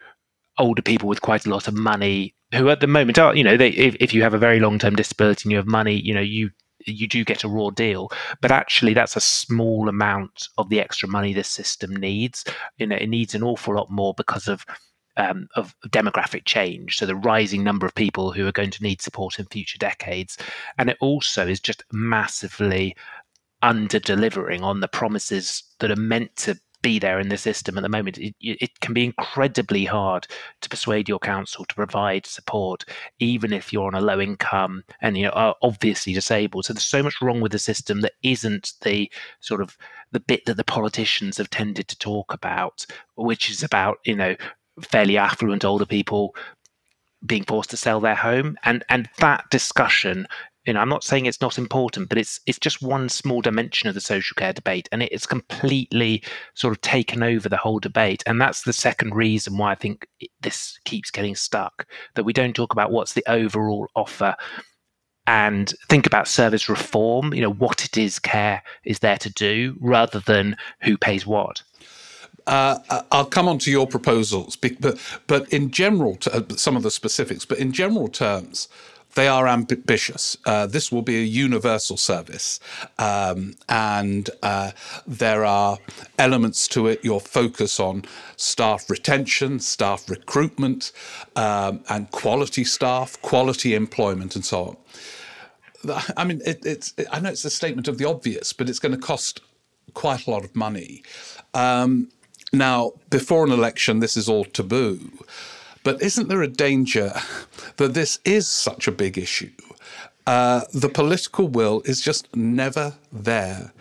older 0.58 0.82
people 0.82 1.08
with 1.08 1.23
quite 1.23 1.47
a 1.47 1.50
lot 1.50 1.68
of 1.68 1.75
money 1.75 2.35
who 2.52 2.68
at 2.68 2.80
the 2.80 2.87
moment 2.87 3.18
are 3.18 3.37
you 3.37 3.44
know 3.44 3.56
they, 3.56 3.68
if, 3.70 3.94
if 4.00 4.12
you 4.12 4.23
have 4.23 4.35
a 4.35 4.38
very 4.38 4.58
long 4.58 4.78
term 4.78 4.97
disability 4.97 5.42
and 5.44 5.52
you 5.52 5.56
have 5.56 5.66
money 5.66 5.94
you 5.94 6.12
know 6.12 6.20
you 6.20 6.50
you 6.87 7.08
do 7.08 7.25
get 7.25 7.44
a 7.44 7.49
raw 7.49 7.70
deal. 7.70 8.11
But 8.40 8.50
actually 8.50 8.94
that's 8.94 9.16
a 9.16 9.20
small 9.20 9.88
amount 9.88 10.49
of 10.58 10.68
the 10.68 10.80
extra 10.80 11.08
money 11.08 11.32
this 11.32 11.49
system 11.49 11.94
needs. 11.97 12.44
You 12.78 12.87
know 12.87 12.97
it 12.97 13.08
needs 13.08 13.35
an 13.35 13.42
awful 13.42 13.75
lot 13.75 13.90
more 13.90 14.14
because 14.16 14.49
of 14.49 14.64
um, 15.16 15.49
of 15.56 15.75
demographic 15.88 16.44
change, 16.44 16.97
so 16.97 17.04
the 17.04 17.16
rising 17.16 17.64
number 17.64 17.85
of 17.85 17.94
people 17.97 18.30
who 18.30 18.47
are 18.47 18.52
going 18.52 18.70
to 18.70 18.82
need 18.85 19.02
support 19.02 19.40
in 19.40 19.47
future 19.47 19.76
decades, 19.76 20.38
and 20.78 20.88
it 20.88 20.97
also 21.00 21.44
is 21.44 21.58
just 21.58 21.82
massively 21.92 22.94
under 23.62 23.99
delivering 23.99 24.62
on 24.62 24.81
the 24.81 24.88
promises 24.88 25.62
that 25.81 25.91
are 25.91 25.97
meant 25.97 26.35
to 26.37 26.59
be 26.83 26.99
there 26.99 27.19
in 27.19 27.29
the 27.29 27.37
system 27.37 27.77
at 27.77 27.83
the 27.83 27.88
moment. 27.88 28.19
It, 28.19 28.35
it, 28.41 28.81
can 28.81 28.95
be 28.95 29.05
incredibly 29.05 29.85
hard 29.85 30.27
to 30.61 30.69
persuade 30.69 31.09
your 31.09 31.19
council 31.19 31.65
to 31.65 31.75
provide 31.75 32.27
support, 32.27 32.85
even 33.19 33.53
if 33.53 33.73
you're 33.73 33.87
on 33.87 33.95
a 33.95 34.00
low 34.00 34.21
income 34.21 34.85
and 35.00 35.19
you 35.19 35.31
are 35.33 35.57
obviously 35.62 36.12
disabled. 36.12 36.67
So 36.67 36.73
there's 36.73 36.87
so 36.87 37.03
much 37.03 37.21
wrong 37.21 37.41
with 37.41 37.53
the 37.53 37.59
system 37.59 38.00
that 38.03 38.12
isn't 38.23 38.75
the 38.83 39.11
sort 39.41 39.61
of 39.61 39.77
the 40.12 40.21
bit 40.21 40.47
that 40.47 40.57
the 40.57 40.65
politicians 40.65 41.37
have 41.38 41.50
tended 41.50 41.88
to 41.88 41.99
talk 41.99 42.33
about, 42.33 42.87
which 43.17 43.50
is 43.50 43.62
about 43.62 43.99
you 44.05 44.15
know 44.15 44.37
fairly 44.81 45.19
affluent 45.19 45.65
older 45.65 45.87
people 45.87 46.35
being 47.27 47.43
forced 47.43 47.71
to 47.71 47.77
sell 47.77 48.00
their 48.00 48.15
home 48.15 48.57
and 48.62 48.85
and 48.88 49.09
that 49.19 49.45
discussion 49.50 50.27
you 50.69 50.75
know, 50.75 50.81
I'm 50.81 50.89
not 50.91 51.03
saying 51.03 51.25
it's 51.25 51.41
not 51.41 51.57
important, 51.57 52.11
but 52.11 52.19
it's 52.19 52.41
it's 52.45 52.59
just 52.59 52.83
one 52.83 53.09
small 53.09 53.41
dimension 53.41 53.89
of 53.89 53.95
the 53.95 54.03
social 54.03 54.35
care 54.35 54.53
debate, 54.53 54.87
and 54.93 55.03
it's 55.03 55.25
completely 55.25 56.23
sort 56.53 56.73
of 56.73 56.83
taken 56.83 57.23
over 57.23 57.49
the 57.49 57.57
whole 57.57 57.79
debate. 57.79 58.23
And 58.27 58.39
that's 58.39 58.65
the 58.65 58.75
second 58.75 59.15
reason 59.15 59.57
why 59.57 59.73
I 59.73 59.77
think 59.77 60.07
this 60.43 60.79
keeps 60.85 61.11
getting 61.11 61.35
stuck. 61.35 61.87
That 62.17 62.25
we 62.25 62.35
don't 62.35 62.55
talk 62.55 62.75
about 62.75 62.93
what's 62.93 63.15
the 63.15 63.25
overall 63.27 63.89
offer 63.97 64.37
and 65.27 65.73
think 65.89 66.07
about 66.07 66.29
service 66.29 66.69
reform. 66.69 67.33
You 67.33 67.41
know, 67.41 67.53
what 67.53 67.87
it 67.87 67.97
is 67.97 68.19
care 68.19 68.63
is 68.85 68.99
there 68.99 69.19
to 69.19 69.31
do, 69.31 69.75
rather 69.81 70.21
than 70.21 70.55
who 70.83 70.99
pays 70.99 71.27
what. 71.27 71.63
Uh, 72.47 72.79
uh 72.91 73.03
I'll 73.11 73.25
come 73.25 73.49
on 73.49 73.59
to 73.61 73.71
your 73.71 73.87
proposals, 73.87 74.55
but 74.55 75.01
but 75.29 75.51
in 75.51 75.71
general, 75.71 76.19
uh, 76.31 76.43
some 76.57 76.77
of 76.77 76.83
the 76.83 76.91
specifics. 76.91 77.47
But 77.47 77.57
in 77.57 77.73
general 77.73 78.09
terms, 78.09 78.69
they 79.15 79.29
are 79.29 79.49
ambitious. 79.49 80.37
Uh, 80.45 80.67
this 80.67 80.93
will 80.93 81.03
be 81.03 81.17
a 81.17 81.25
universal 81.25 81.97
service, 81.97 82.61
um, 82.99 83.55
and 83.69 84.31
uh, 84.43 84.73
there 85.07 85.45
are 85.45 85.79
elements 86.19 86.69
to 86.69 86.87
it. 86.87 87.05
Your 87.05 87.21
focus 87.21 87.81
on 87.81 88.05
staff 88.37 88.88
retention, 88.88 89.61
staff 89.61 90.09
recruitment, 90.09 90.93
um, 91.37 91.81
and 91.88 92.11
quality 92.11 92.65
staff, 92.65 93.21
quality 93.23 93.75
employment, 93.75 94.37
and 94.37 94.45
so 94.45 94.65
on. 94.65 94.77
I 96.17 96.25
mean, 96.25 96.41
it, 96.45 96.65
it's. 96.65 96.95
I 97.11 97.21
know 97.21 97.31
it's 97.31 97.45
a 97.45 97.50
statement 97.50 97.88
of 97.88 97.99
the 97.99 98.05
obvious, 98.05 98.53
but 98.53 98.69
it's 98.69 98.79
going 98.79 98.93
to 98.93 99.00
cost 99.00 99.41
quite 99.95 100.27
a 100.27 100.31
lot 100.31 100.45
of 100.45 100.55
money. 100.55 101.03
Um, 101.55 102.11
now, 102.53 102.93
before 103.11 103.45
an 103.45 103.53
election, 103.53 104.00
this 104.00 104.17
is 104.17 104.29
all 104.29 104.45
taboo. 104.45 105.11
But 105.88 106.02
isn't 106.02 106.28
there 106.28 106.42
a 106.42 106.49
danger 106.49 107.14
that 107.78 107.95
this 107.95 108.18
is 108.23 108.47
such 108.47 108.87
a 108.87 108.92
big 108.92 109.16
issue? 109.16 109.52
Uh, 110.26 110.61
the 110.75 110.90
political 110.90 111.49
will 111.49 111.80
is 111.87 112.02
just 112.02 112.28
never 112.37 112.97
there 113.11 113.73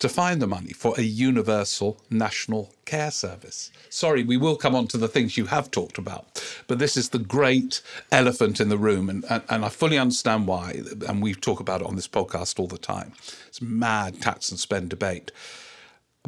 to 0.00 0.10
find 0.10 0.42
the 0.42 0.46
money 0.46 0.74
for 0.74 0.92
a 0.98 1.00
universal 1.00 1.96
national 2.10 2.74
care 2.84 3.10
service. 3.10 3.70
Sorry, 3.88 4.22
we 4.22 4.36
will 4.36 4.56
come 4.56 4.74
on 4.74 4.88
to 4.88 4.98
the 4.98 5.08
things 5.08 5.38
you 5.38 5.46
have 5.46 5.70
talked 5.70 5.96
about, 5.96 6.44
but 6.66 6.78
this 6.78 6.98
is 6.98 7.08
the 7.08 7.18
great 7.18 7.80
elephant 8.12 8.60
in 8.60 8.68
the 8.68 8.76
room, 8.76 9.08
and, 9.08 9.24
and, 9.30 9.42
and 9.48 9.64
I 9.64 9.70
fully 9.70 9.96
understand 9.96 10.46
why, 10.46 10.82
and 11.08 11.22
we 11.22 11.32
talk 11.32 11.60
about 11.60 11.80
it 11.80 11.86
on 11.86 11.96
this 11.96 12.06
podcast 12.06 12.60
all 12.60 12.66
the 12.66 12.76
time. 12.76 13.14
It's 13.48 13.62
mad 13.62 14.20
tax 14.20 14.50
and 14.50 14.60
spend 14.60 14.90
debate. 14.90 15.32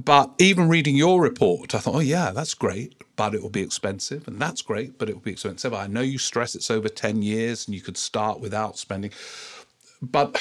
But 0.03 0.35
even 0.39 0.69
reading 0.69 0.95
your 0.95 1.23
report, 1.23 1.75
I 1.75 1.79
thought, 1.79 1.95
oh, 1.95 2.01
yeah, 2.01 2.31
that's 2.31 2.55
great, 2.55 3.03
but 3.17 3.35
it 3.35 3.43
will 3.43 3.51
be 3.51 3.63
expensive. 3.63 4.29
And 4.29 4.39
that's 4.39 4.61
great, 4.61 4.99
but 4.99 5.09
it 5.09 5.15
will 5.15 5.23
be 5.23 5.33
expensive. 5.33 5.73
I 5.73 5.87
know 5.87 6.03
you 6.03 6.19
stress 6.19 6.55
it's 6.55 6.71
over 6.71 6.89
10 6.89 7.23
years 7.23 7.67
and 7.67 7.75
you 7.75 7.81
could 7.81 7.97
start 7.97 8.41
without 8.41 8.77
spending. 8.79 9.11
But 10.03 10.41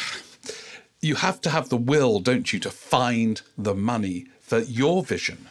you 1.02 1.16
have 1.16 1.40
to 1.42 1.50
have 1.50 1.70
the 1.70 1.78
will, 1.78 2.20
don't 2.20 2.52
you, 2.52 2.60
to 2.60 2.70
find 2.70 3.42
the 3.58 3.74
money 3.74 4.28
for 4.42 4.60
your 4.60 5.04
vision. 5.04 5.48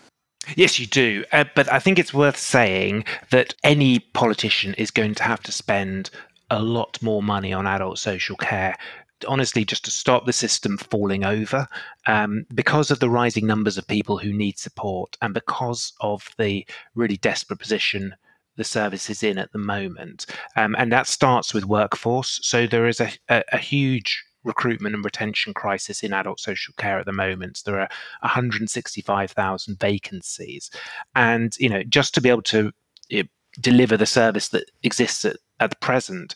Yes, 0.54 0.78
you 0.78 0.86
do. 0.86 1.24
Uh, 1.32 1.44
but 1.54 1.72
I 1.72 1.78
think 1.78 1.98
it's 1.98 2.12
worth 2.12 2.36
saying 2.36 3.04
that 3.30 3.54
any 3.64 4.00
politician 4.00 4.74
is 4.74 4.90
going 4.90 5.14
to 5.14 5.22
have 5.22 5.42
to 5.44 5.52
spend 5.52 6.10
a 6.50 6.62
lot 6.62 7.02
more 7.02 7.22
money 7.22 7.54
on 7.54 7.66
adult 7.66 7.98
social 7.98 8.36
care 8.36 8.76
honestly 9.24 9.64
just 9.64 9.84
to 9.84 9.90
stop 9.90 10.26
the 10.26 10.32
system 10.32 10.78
falling 10.78 11.24
over 11.24 11.66
um, 12.06 12.46
because 12.54 12.90
of 12.90 13.00
the 13.00 13.10
rising 13.10 13.46
numbers 13.46 13.78
of 13.78 13.86
people 13.86 14.18
who 14.18 14.32
need 14.32 14.58
support 14.58 15.16
and 15.22 15.34
because 15.34 15.92
of 16.00 16.30
the 16.38 16.66
really 16.94 17.16
desperate 17.16 17.58
position 17.58 18.14
the 18.56 18.64
service 18.64 19.10
is 19.10 19.22
in 19.22 19.38
at 19.38 19.52
the 19.52 19.58
moment. 19.58 20.26
Um, 20.56 20.76
and 20.78 20.92
that 20.92 21.06
starts 21.06 21.52
with 21.52 21.64
workforce. 21.64 22.38
So 22.42 22.66
there 22.66 22.86
is 22.86 23.00
a, 23.00 23.10
a, 23.28 23.42
a 23.52 23.58
huge 23.58 24.24
recruitment 24.44 24.94
and 24.94 25.04
retention 25.04 25.54
crisis 25.54 26.02
in 26.02 26.12
adult 26.12 26.38
social 26.38 26.74
care 26.76 26.98
at 26.98 27.06
the 27.06 27.12
moment. 27.12 27.62
There 27.64 27.80
are 27.80 27.88
165,000 28.20 29.78
vacancies, 29.78 30.70
and 31.14 31.56
you 31.58 31.68
know 31.68 31.82
just 31.82 32.14
to 32.14 32.20
be 32.20 32.28
able 32.28 32.42
to 32.42 32.70
you 33.08 33.22
know, 33.22 33.28
deliver 33.60 33.96
the 33.96 34.06
service 34.06 34.50
that 34.50 34.70
exists 34.82 35.24
at, 35.24 35.36
at 35.60 35.70
the 35.70 35.76
present, 35.76 36.34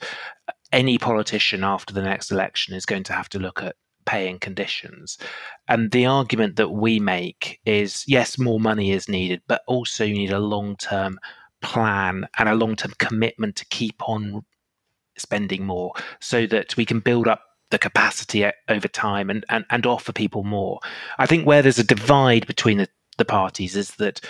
any 0.73 0.99
politician 0.99 1.65
after 1.65 1.95
the 1.95 2.03
next 2.03 2.31
election 2.31 2.75
is 2.75 2.87
going 2.87 3.05
to 3.05 3.13
have 3.13 3.29
to 3.31 3.39
look 3.39 3.63
at 3.63 3.77
paying 4.05 4.39
conditions. 4.39 5.19
And 5.69 5.91
the 5.91 6.07
argument 6.07 6.57
that 6.57 6.71
we 6.71 6.99
make 6.99 7.61
is 7.67 8.05
yes, 8.07 8.39
more 8.39 8.59
money 8.59 8.93
is 8.93 9.09
needed, 9.09 9.43
but 9.47 9.63
also 9.67 10.05
you 10.05 10.15
need 10.15 10.33
a 10.33 10.39
long 10.39 10.77
term 10.77 11.19
plan 11.61 12.27
and 12.39 12.49
a 12.49 12.55
long 12.55 12.77
term 12.77 12.93
commitment 12.99 13.57
to 13.57 13.67
keep 13.67 13.97
on 14.09 14.45
spending 15.17 15.67
more 15.67 15.93
so 16.21 16.47
that 16.47 16.77
we 16.77 16.85
can 16.85 17.01
build 17.01 17.29
up 17.29 17.43
the 17.71 17.79
capacity 17.79 18.47
over 18.69 18.89
time 18.89 19.29
and, 19.29 19.45
and, 19.51 19.65
and 19.71 19.85
offer 19.85 20.13
people 20.13 20.43
more. 20.43 20.81
I 21.19 21.27
think 21.27 21.47
where 21.47 21.61
there's 21.61 21.79
a 21.79 21.85
divide 21.85 22.47
between 22.47 22.79
the, 22.79 22.89
the 23.19 23.25
parties 23.25 23.77
is 23.77 23.91
that 23.97 24.21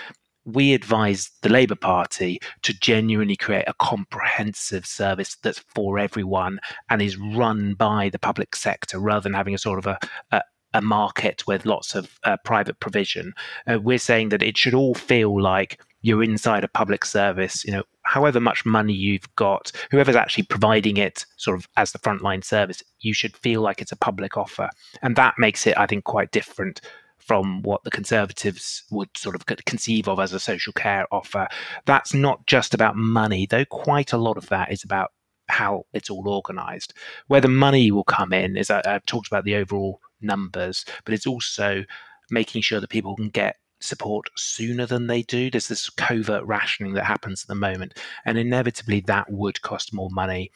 we 0.52 0.72
advise 0.72 1.30
the 1.42 1.48
Labour 1.48 1.74
Party 1.74 2.40
to 2.62 2.72
genuinely 2.72 3.36
create 3.36 3.64
a 3.66 3.74
comprehensive 3.74 4.86
service 4.86 5.36
that's 5.42 5.58
for 5.74 5.98
everyone 5.98 6.58
and 6.88 7.02
is 7.02 7.18
run 7.18 7.74
by 7.74 8.08
the 8.08 8.18
public 8.18 8.56
sector 8.56 8.98
rather 8.98 9.24
than 9.24 9.34
having 9.34 9.54
a 9.54 9.58
sort 9.58 9.78
of 9.78 9.86
a, 9.86 9.98
a 10.32 10.42
a 10.74 10.82
market 10.82 11.46
with 11.46 11.64
lots 11.64 11.94
of 11.94 12.18
uh, 12.24 12.36
private 12.44 12.78
provision. 12.78 13.32
Uh, 13.66 13.78
we're 13.80 13.98
saying 13.98 14.28
that 14.28 14.42
it 14.42 14.56
should 14.56 14.74
all 14.74 14.94
feel 14.94 15.40
like 15.40 15.80
you're 16.02 16.22
inside 16.22 16.62
a 16.62 16.68
public 16.68 17.06
service. 17.06 17.64
You 17.64 17.72
know, 17.72 17.82
however 18.02 18.38
much 18.38 18.66
money 18.66 18.92
you've 18.92 19.34
got, 19.34 19.72
whoever's 19.90 20.14
actually 20.14 20.44
providing 20.44 20.98
it, 20.98 21.24
sort 21.38 21.58
of 21.58 21.66
as 21.78 21.92
the 21.92 21.98
frontline 21.98 22.44
service, 22.44 22.82
you 23.00 23.14
should 23.14 23.34
feel 23.38 23.62
like 23.62 23.80
it's 23.80 23.92
a 23.92 23.96
public 23.96 24.36
offer, 24.36 24.68
and 25.00 25.16
that 25.16 25.34
makes 25.38 25.66
it, 25.66 25.76
I 25.78 25.86
think, 25.86 26.04
quite 26.04 26.32
different 26.32 26.82
from 27.28 27.62
what 27.62 27.84
the 27.84 27.90
Conservatives 27.90 28.82
would 28.90 29.10
sort 29.16 29.36
of 29.36 29.44
conceive 29.46 30.08
of 30.08 30.18
as 30.18 30.32
a 30.32 30.40
social 30.40 30.72
care 30.72 31.06
offer. 31.12 31.46
That's 31.84 32.14
not 32.14 32.46
just 32.46 32.72
about 32.72 32.96
money, 32.96 33.46
though 33.46 33.66
quite 33.66 34.12
a 34.14 34.18
lot 34.18 34.38
of 34.38 34.48
that 34.48 34.72
is 34.72 34.82
about 34.82 35.12
how 35.48 35.84
it's 35.92 36.10
all 36.10 36.26
organized. 36.26 36.94
Where 37.26 37.42
the 37.42 37.48
money 37.48 37.90
will 37.90 38.04
come 38.04 38.32
in 38.32 38.56
is 38.56 38.70
uh, 38.70 38.82
I, 38.84 38.92
have 38.92 39.06
talked 39.06 39.28
about 39.28 39.44
the 39.44 39.56
overall 39.56 40.00
numbers, 40.22 40.86
but 41.04 41.12
it's 41.14 41.26
also 41.26 41.84
making 42.30 42.62
sure 42.62 42.80
that 42.80 42.90
people 42.90 43.14
can 43.14 43.28
get 43.28 43.56
support 43.80 44.28
sooner 44.34 44.86
than 44.86 45.06
they 45.06 45.22
do. 45.22 45.50
There's 45.50 45.68
this 45.68 45.90
covert 45.90 46.44
rationing 46.44 46.94
that 46.94 47.04
happens 47.04 47.42
at 47.42 47.48
the 47.48 47.54
moment, 47.54 47.98
and 48.24 48.38
inevitably 48.38 49.00
that 49.00 49.30
would 49.30 49.60
cost 49.60 49.92
more 49.92 50.10
money. 50.10 50.50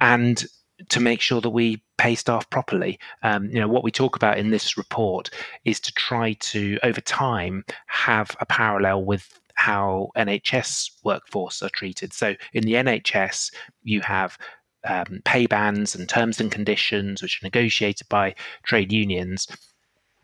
And 0.00 0.44
to 0.88 1.00
make 1.00 1.20
sure 1.20 1.40
that 1.40 1.50
we 1.50 1.82
pay 1.96 2.14
staff 2.14 2.48
properly. 2.50 2.98
Um, 3.22 3.50
you 3.50 3.60
know, 3.60 3.68
what 3.68 3.84
we 3.84 3.90
talk 3.90 4.16
about 4.16 4.38
in 4.38 4.50
this 4.50 4.76
report 4.76 5.30
is 5.64 5.80
to 5.80 5.92
try 5.92 6.34
to, 6.34 6.78
over 6.82 7.00
time, 7.00 7.64
have 7.86 8.36
a 8.40 8.46
parallel 8.46 9.04
with 9.04 9.40
how 9.54 10.10
NHS 10.16 10.90
workforce 11.02 11.62
are 11.62 11.70
treated. 11.70 12.12
So 12.12 12.36
in 12.52 12.62
the 12.64 12.74
NHS, 12.74 13.52
you 13.82 14.00
have 14.02 14.38
um, 14.84 15.20
pay 15.24 15.46
bands 15.46 15.96
and 15.96 16.08
terms 16.08 16.40
and 16.40 16.50
conditions 16.50 17.22
which 17.22 17.42
are 17.42 17.46
negotiated 17.46 18.08
by 18.08 18.36
trade 18.62 18.92
unions. 18.92 19.48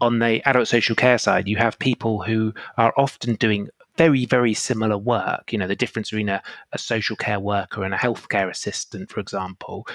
On 0.01 0.21
the 0.21 0.41
adult 0.49 0.69
social 0.69 0.95
care 0.95 1.19
side, 1.19 1.49
you 1.49 1.57
have 1.57 1.79
people 1.79 2.23
who 2.23 2.55
are 2.79 2.95
often 2.97 3.35
doing 3.35 3.69
very, 3.97 4.25
very 4.25 4.55
similar 4.55 4.99
work. 4.99 5.53
You 5.53 5.59
know, 5.59 5.67
the 5.67 5.77
difference 5.77 6.11
between 6.11 6.29
a, 6.29 6.43
a 6.73 6.79
social 6.79 7.17
care 7.17 7.41
worker 7.41 7.85
and 7.85 7.95
a 7.95 7.99
healthcare 7.99 8.51
assistant, 8.51 9.11
for 9.11 9.21
example, 9.21 9.87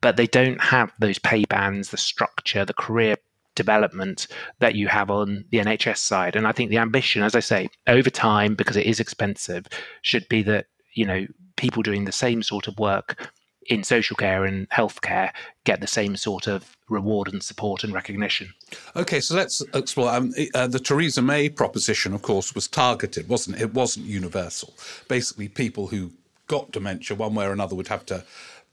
but 0.00 0.16
they 0.16 0.26
don't 0.26 0.60
have 0.60 0.92
those 0.98 1.18
pay 1.18 1.44
bands, 1.44 1.90
the 1.90 1.96
structure, 1.96 2.64
the 2.64 2.74
career 2.74 3.16
development 3.54 4.26
that 4.60 4.74
you 4.74 4.88
have 4.88 5.10
on 5.10 5.44
the 5.50 5.58
NHS 5.58 5.98
side. 5.98 6.36
And 6.36 6.46
I 6.46 6.52
think 6.52 6.70
the 6.70 6.78
ambition, 6.78 7.22
as 7.22 7.34
I 7.34 7.40
say, 7.40 7.68
over 7.86 8.10
time, 8.10 8.54
because 8.54 8.76
it 8.76 8.86
is 8.86 9.00
expensive, 9.00 9.66
should 10.02 10.26
be 10.28 10.42
that, 10.44 10.66
you 10.94 11.04
know, 11.04 11.26
people 11.56 11.82
doing 11.82 12.04
the 12.04 12.12
same 12.12 12.42
sort 12.42 12.68
of 12.68 12.78
work 12.78 13.30
in 13.66 13.84
social 13.84 14.16
care 14.16 14.44
and 14.44 14.68
healthcare 14.70 15.30
get 15.64 15.80
the 15.80 15.86
same 15.86 16.16
sort 16.16 16.46
of 16.46 16.76
reward 16.88 17.28
and 17.28 17.42
support 17.42 17.84
and 17.84 17.92
recognition. 17.92 18.52
Okay, 18.96 19.20
so 19.20 19.34
let's 19.34 19.62
explore. 19.74 20.10
Um, 20.10 20.32
uh, 20.54 20.66
the 20.66 20.80
Theresa 20.80 21.22
May 21.22 21.48
proposition, 21.48 22.14
of 22.14 22.22
course, 22.22 22.54
was 22.54 22.66
targeted, 22.66 23.28
wasn't 23.28 23.56
it? 23.56 23.62
It 23.62 23.74
wasn't 23.74 24.06
universal. 24.06 24.74
Basically, 25.08 25.48
people 25.48 25.88
who 25.88 26.12
got 26.46 26.72
dementia, 26.72 27.16
one 27.16 27.34
way 27.34 27.44
or 27.44 27.52
another, 27.52 27.76
would 27.76 27.88
have 27.88 28.06
to 28.06 28.24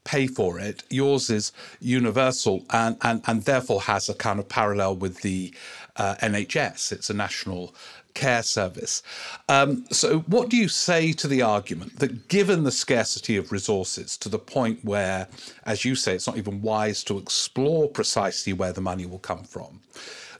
pay 0.04 0.26
for 0.26 0.58
it. 0.58 0.82
Yours 0.90 1.30
is 1.30 1.52
universal 1.80 2.64
and, 2.70 2.96
and, 3.02 3.22
and 3.26 3.42
therefore 3.44 3.82
has 3.82 4.08
a 4.08 4.14
kind 4.14 4.38
of 4.38 4.48
parallel 4.48 4.96
with 4.96 5.20
the 5.22 5.52
uh, 5.96 6.14
NHS. 6.16 6.92
It's 6.92 7.10
a 7.10 7.14
national 7.14 7.74
care 8.18 8.42
service. 8.42 9.02
Um, 9.48 9.84
so, 9.90 10.20
what 10.20 10.48
do 10.48 10.56
you 10.56 10.68
say 10.68 11.12
to 11.12 11.28
the 11.28 11.42
argument 11.42 11.98
that 12.00 12.28
given 12.28 12.64
the 12.64 12.72
scarcity 12.72 13.36
of 13.36 13.52
resources 13.52 14.16
to 14.18 14.28
the 14.28 14.38
point 14.38 14.84
where, 14.84 15.28
as 15.64 15.84
you 15.84 15.94
say, 15.94 16.14
it's 16.14 16.26
not 16.26 16.36
even 16.36 16.60
wise 16.60 17.04
to 17.04 17.18
explore 17.18 17.88
precisely 17.88 18.52
where 18.52 18.72
the 18.72 18.80
money 18.80 19.06
will 19.06 19.20
come 19.20 19.44
from, 19.44 19.80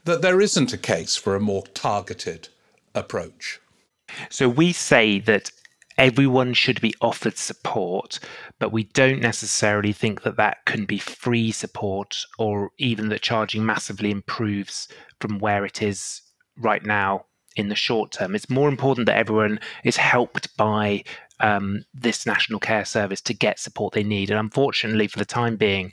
that 0.04 0.22
there 0.22 0.40
isn't 0.40 0.72
a 0.72 0.78
case 0.78 1.16
for 1.16 1.36
a 1.36 1.40
more 1.40 1.62
targeted 1.74 2.48
approach? 2.94 3.60
So, 4.28 4.48
we 4.48 4.72
say 4.72 5.20
that 5.20 5.50
everyone 5.98 6.54
should 6.54 6.80
be 6.80 6.94
offered 7.00 7.36
support, 7.36 8.20
but 8.60 8.72
we 8.72 8.84
don't 8.84 9.20
necessarily 9.20 9.92
think 9.92 10.22
that 10.22 10.36
that 10.36 10.64
can 10.64 10.84
be 10.84 10.98
free 10.98 11.50
support 11.50 12.24
or 12.38 12.70
even 12.78 13.08
that 13.08 13.20
charging 13.20 13.66
massively 13.66 14.10
improves 14.10 14.88
from 15.20 15.40
where 15.40 15.64
it 15.64 15.82
is 15.82 16.22
right 16.56 16.84
now 16.84 17.26
in 17.56 17.68
the 17.68 17.74
short 17.74 18.12
term. 18.12 18.36
It's 18.36 18.48
more 18.48 18.68
important 18.68 19.06
that 19.06 19.16
everyone 19.16 19.58
is 19.84 19.96
helped 19.96 20.56
by 20.56 21.02
um, 21.40 21.84
this 21.92 22.24
national 22.24 22.60
care 22.60 22.84
service 22.84 23.20
to 23.22 23.34
get 23.34 23.58
support 23.58 23.92
they 23.92 24.04
need. 24.04 24.30
And 24.30 24.38
unfortunately, 24.38 25.08
for 25.08 25.18
the 25.18 25.24
time 25.24 25.56
being, 25.56 25.92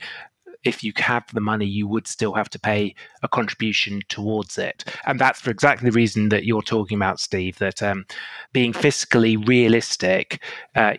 if 0.66 0.82
you 0.82 0.92
have 0.96 1.24
the 1.32 1.40
money, 1.40 1.66
you 1.66 1.86
would 1.86 2.06
still 2.06 2.34
have 2.34 2.50
to 2.50 2.58
pay 2.58 2.94
a 3.22 3.28
contribution 3.28 4.02
towards 4.08 4.58
it. 4.58 4.84
And 5.06 5.18
that's 5.18 5.40
for 5.40 5.50
exactly 5.50 5.90
the 5.90 5.94
reason 5.94 6.28
that 6.30 6.44
you're 6.44 6.62
talking 6.62 6.96
about, 6.96 7.20
Steve, 7.20 7.58
that 7.58 7.82
um, 7.82 8.06
being 8.52 8.72
fiscally 8.72 9.46
realistic, 9.46 10.42
uh, 10.74 10.94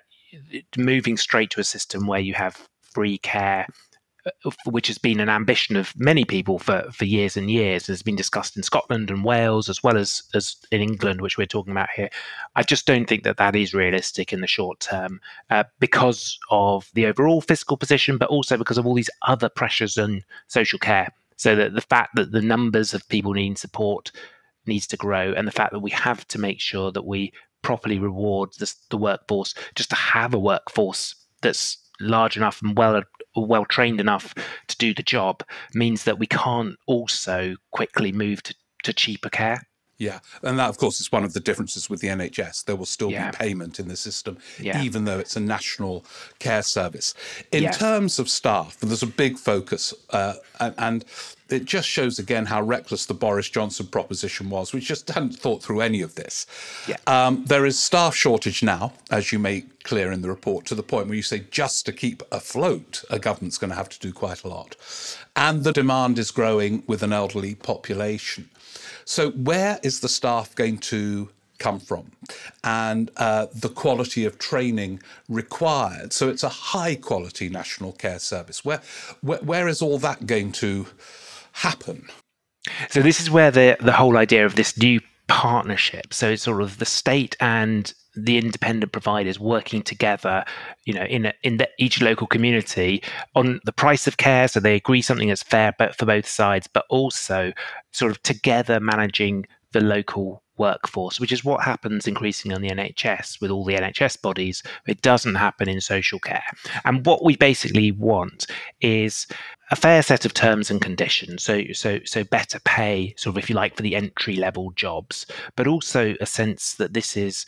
moving 0.78 1.18
straight 1.18 1.50
to 1.52 1.60
a 1.60 1.64
system 1.64 2.08
where 2.08 2.20
you 2.20 2.34
have 2.34 2.68
free 2.82 3.18
care 3.18 3.68
which 4.66 4.88
has 4.88 4.98
been 4.98 5.20
an 5.20 5.30
ambition 5.30 5.76
of 5.76 5.94
many 5.98 6.26
people 6.26 6.60
for, 6.60 6.88
for 6.92 7.06
years 7.06 7.38
and 7.38 7.50
years, 7.50 7.88
has 7.88 8.02
been 8.02 8.16
discussed 8.16 8.58
in 8.58 8.64
Scotland 8.64 9.10
and 9.10 9.24
Wales 9.24 9.70
as 9.70 9.84
well 9.84 9.98
as, 9.98 10.24
as 10.34 10.56
in 10.72 10.82
England, 10.82 11.22
which 11.22 11.38
we're 11.38 11.46
talking 11.48 11.72
about 11.72 11.90
here. 11.96 12.10
I 12.56 12.64
just 12.64 12.86
don't 12.86 13.08
think 13.08 13.24
that 13.24 13.38
that 13.38 13.56
is 13.56 13.74
realistic 13.74 14.34
in 14.34 14.42
the 14.42 14.48
short 14.48 14.80
term 14.80 15.20
uh, 15.50 15.66
because 15.80 16.38
of 16.50 16.90
the 16.94 17.06
overall 17.06 17.42
fiscal 17.42 17.78
position, 17.78 18.18
but 18.18 18.30
also 18.30 18.58
because 18.58 18.78
of 18.78 18.86
all 18.86 18.96
these 18.96 19.10
other 19.24 19.50
pressures 19.50 19.98
on 19.98 20.24
social 20.48 20.80
care. 20.80 21.12
So 21.36 21.56
that 21.56 21.76
the 21.76 21.82
fact 21.82 22.16
that 22.16 22.32
the 22.32 22.42
numbers 22.42 22.94
of 22.94 23.08
people 23.10 23.34
needing 23.34 23.56
support 23.56 24.12
needs 24.66 24.88
to 24.88 24.98
grow, 24.98 25.34
and 25.34 25.48
the 25.48 25.52
fact 25.52 25.72
that 25.72 25.80
we 25.80 25.92
have 25.92 26.28
to 26.30 26.40
make 26.40 26.60
sure 26.60 26.92
that 26.92 27.06
we 27.06 27.32
properly 27.62 28.00
reward 28.00 28.52
the, 28.60 28.74
the 28.90 28.98
workforce 28.98 29.54
just 29.76 29.90
to 29.90 29.96
have 29.96 30.34
a 30.34 30.40
workforce 30.40 31.16
that's 31.42 31.78
large 32.00 32.38
enough 32.38 32.62
and 32.62 32.78
well 32.78 33.02
well 33.46 33.66
trained 33.66 34.00
enough 34.00 34.34
to 34.68 34.78
do 34.78 34.94
the 34.94 35.04
job 35.04 35.44
means 35.74 36.04
that 36.04 36.20
we 36.20 36.28
can't 36.28 36.76
also 36.86 37.56
quickly 37.72 38.12
move 38.12 38.44
to, 38.44 38.56
to 38.84 38.94
cheaper 38.94 39.30
care. 39.30 39.62
Yeah, 40.00 40.20
and 40.44 40.60
that, 40.60 40.70
of 40.70 40.78
course, 40.78 41.02
is 41.02 41.12
one 41.12 41.24
of 41.24 41.34
the 41.34 41.40
differences 41.40 41.90
with 41.90 42.02
the 42.02 42.08
NHS. 42.08 42.66
There 42.66 42.76
will 42.76 42.86
still 42.86 43.10
yeah. 43.10 43.32
be 43.32 43.38
payment 43.38 43.80
in 43.80 43.88
the 43.88 43.96
system, 43.96 44.38
yeah. 44.60 44.84
even 44.84 45.06
though 45.06 45.18
it's 45.18 45.36
a 45.36 45.40
national 45.40 46.06
care 46.38 46.62
service. 46.62 47.16
In 47.52 47.64
yes. 47.64 47.80
terms 47.80 48.20
of 48.20 48.30
staff, 48.30 48.78
there's 48.80 49.02
a 49.02 49.08
big 49.08 49.40
focus, 49.40 49.96
uh, 50.12 50.36
and, 50.60 50.76
and, 50.78 51.06
it 51.50 51.66
just 51.66 51.88
shows 51.88 52.20
again 52.20 52.46
how 52.46 52.62
reckless 52.62 53.06
the 53.06 53.14
Boris 53.14 53.50
Johnson 53.50 53.88
proposition 53.88 54.50
was. 54.50 54.74
We 54.74 54.80
just 54.80 55.08
hadn't 55.10 55.36
thought 55.38 55.64
through 55.64 55.82
any 55.82 56.02
of 56.02 56.16
this. 56.16 56.46
Yeah. 56.88 56.98
Um, 57.08 57.46
there 57.46 57.66
is 57.66 57.80
staff 57.80 58.16
shortage 58.16 58.64
now, 58.64 58.94
as 59.12 59.32
you 59.32 59.40
make 59.40 59.84
clear 59.84 60.12
in 60.12 60.22
the 60.22 60.30
report, 60.30 60.66
to 60.66 60.76
the 60.76 60.84
point 60.84 61.08
where 61.08 61.16
you 61.16 61.22
say 61.22 61.46
just 61.52 61.86
to 61.86 61.94
keep 61.94 62.24
afloat, 62.32 63.04
a 63.10 63.20
government's 63.20 63.58
going 63.58 63.70
to 63.70 63.76
have 63.76 63.90
to 63.90 64.00
do 64.00 64.12
quite 64.12 64.44
a 64.44 64.48
lot. 64.48 64.76
And 65.36 65.64
the 65.64 65.72
demand 65.74 66.20
is 66.20 66.32
growing 66.32 66.84
with 66.88 67.04
an 67.04 67.14
elderly 67.14 67.56
population. 67.56 68.50
So, 69.06 69.32
where 69.32 69.80
is 69.84 70.02
the 70.02 70.10
staff 70.10 70.54
going 70.56 70.80
to 70.80 71.30
come 71.58 71.80
from 71.80 72.12
and 72.64 73.12
uh, 73.18 73.48
the 73.54 73.70
quality 73.70 74.26
of 74.26 74.38
training 74.38 75.02
required. 75.28 76.14
So 76.14 76.30
it's 76.30 76.44
a 76.44 76.50
high 76.50 76.96
quality 76.96 77.50
national 77.50 77.94
care 77.94 78.20
service. 78.20 78.64
Where, 78.64 78.82
where, 79.22 79.40
where 79.40 79.68
is 79.68 79.82
all 79.82 79.98
that 80.00 80.28
going 80.28 80.52
to 80.54 80.88
happen? 81.58 82.08
So 82.90 83.02
this 83.02 83.22
is 83.22 83.32
where 83.32 83.52
the 83.52 83.78
the 83.80 83.94
whole 83.94 84.18
idea 84.18 84.46
of 84.46 84.56
this 84.56 84.78
new 84.78 85.00
partnership. 85.28 86.14
So 86.14 86.30
it's 86.30 86.44
sort 86.44 86.62
of 86.62 86.80
the 86.80 86.86
state 86.86 87.36
and 87.40 87.94
the 88.16 88.38
independent 88.38 88.92
providers 88.92 89.40
working 89.40 89.84
together, 89.84 90.44
you 90.86 90.94
know, 90.94 91.04
in 91.04 91.28
a, 91.28 91.34
in 91.44 91.58
the, 91.58 91.70
each 91.78 92.02
local 92.02 92.26
community 92.26 93.04
on 93.36 93.60
the 93.64 93.72
price 93.72 94.08
of 94.08 94.18
care, 94.18 94.48
so 94.48 94.60
they 94.60 94.76
agree 94.76 95.02
something 95.02 95.28
that's 95.28 95.44
fair, 95.44 95.74
but 95.78 95.96
for 95.96 96.06
both 96.06 96.28
sides, 96.28 96.68
but 96.68 96.86
also 96.90 97.54
sort 97.92 98.12
of 98.12 98.22
together 98.24 98.80
managing 98.80 99.46
the 99.74 99.82
local 99.82 100.42
workforce, 100.58 101.20
which 101.20 101.32
is 101.32 101.46
what 101.46 101.64
happens 101.64 102.08
increasingly 102.08 102.56
on 102.56 102.62
the 102.62 102.70
NHS 102.70 103.40
with 103.40 103.52
all 103.52 103.64
the 103.64 103.76
NHS 103.76 104.22
bodies. 104.22 104.64
It 104.88 105.02
doesn't 105.02 105.36
happen 105.36 105.70
in 105.70 105.82
social 105.82 106.20
care. 106.20 106.44
And 106.86 107.06
what 107.06 107.24
we 107.24 107.36
basically 107.36 107.92
want 107.92 108.48
is 108.82 109.28
a 109.70 109.76
fair 109.76 110.02
set 110.02 110.26
of 110.26 110.34
terms 110.34 110.72
and 110.72 110.82
conditions. 110.82 111.44
So, 111.44 111.64
so, 111.74 112.00
so 112.06 112.24
better 112.24 112.60
pay, 112.62 113.14
sort 113.18 113.36
of, 113.36 113.44
if 113.44 113.50
you 113.50 113.56
like, 113.56 113.76
for 113.76 113.84
the 113.84 113.96
entry 113.96 114.36
level 114.36 114.72
jobs, 114.72 115.26
but 115.56 115.68
also 115.68 116.16
a 116.22 116.26
sense 116.26 116.76
that 116.76 116.94
this 116.94 117.18
is 117.18 117.46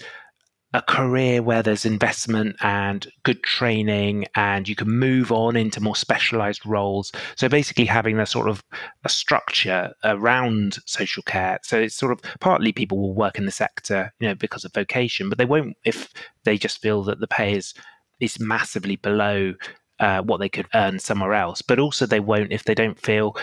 a 0.74 0.82
career 0.84 1.42
where 1.42 1.64
there's 1.64 1.86
investment 1.86 2.56
and 2.62 3.12
good 3.24 3.42
training 3.42 4.26
and 4.36 4.68
you 4.68 4.76
can 4.76 4.88
move 4.88 5.32
on 5.32 5.56
into 5.56 5.82
more 5.82 5.96
specialized 5.96 6.64
roles 6.64 7.12
so 7.36 7.50
basically 7.50 7.86
having 7.86 8.20
a 8.20 8.26
sort 8.26 8.48
of 8.48 8.64
a 9.04 9.10
structure 9.10 9.92
around 10.04 10.78
social 10.86 11.24
care 11.24 11.58
so 11.64 11.80
it's 11.80 11.96
sort 11.96 12.12
of 12.12 12.22
partly 12.40 12.72
people 12.72 13.00
will 13.00 13.16
work 13.16 13.40
in 13.40 13.46
the 13.46 13.52
sector 13.52 14.14
you 14.20 14.28
know 14.28 14.36
because 14.36 14.64
of 14.64 14.72
vocation 14.72 15.28
but 15.28 15.40
they 15.40 15.46
won't 15.46 15.76
if 15.86 16.14
they 16.44 16.56
just 16.56 16.80
feel 16.82 17.04
that 17.04 17.20
the 17.20 17.28
pay 17.28 17.54
is 17.54 17.74
is 18.20 18.40
massively 18.40 18.96
below 18.98 19.54
uh, 20.00 20.22
what 20.22 20.38
they 20.38 20.50
could 20.50 20.68
earn 20.74 21.00
somewhere 21.00 21.34
else, 21.34 21.62
but 21.62 21.80
also 21.80 22.06
they 22.06 22.20
won't 22.20 22.52
if 22.52 22.64
they 22.64 22.76
don't 22.76 23.00
feel 23.00 23.36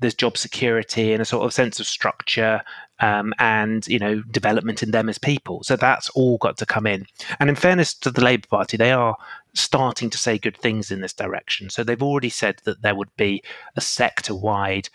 there's 0.00 0.14
job 0.14 0.36
security 0.36 1.12
and 1.12 1.20
a 1.20 1.26
sort 1.26 1.44
of 1.44 1.52
sense 1.52 1.78
of 1.78 1.86
structure 1.86 2.62
um, 3.00 3.32
and 3.38 3.86
you 3.86 3.98
know 3.98 4.22
development 4.30 4.82
in 4.82 4.90
them 4.90 5.08
as 5.08 5.18
people. 5.18 5.62
So 5.62 5.76
that's 5.76 6.10
all 6.10 6.38
got 6.38 6.56
to 6.58 6.66
come 6.66 6.86
in. 6.86 7.06
And 7.38 7.48
in 7.48 7.56
fairness 7.56 7.94
to 7.94 8.10
the 8.10 8.24
Labour 8.24 8.46
Party, 8.48 8.76
they 8.76 8.92
are 8.92 9.16
starting 9.54 10.10
to 10.10 10.18
say 10.18 10.38
good 10.38 10.56
things 10.56 10.90
in 10.90 11.00
this 11.00 11.12
direction. 11.12 11.70
So 11.70 11.82
they've 11.82 12.02
already 12.02 12.28
said 12.28 12.60
that 12.64 12.82
there 12.82 12.94
would 12.94 13.14
be 13.16 13.42
a 13.76 13.80
sector-wide 13.80 14.88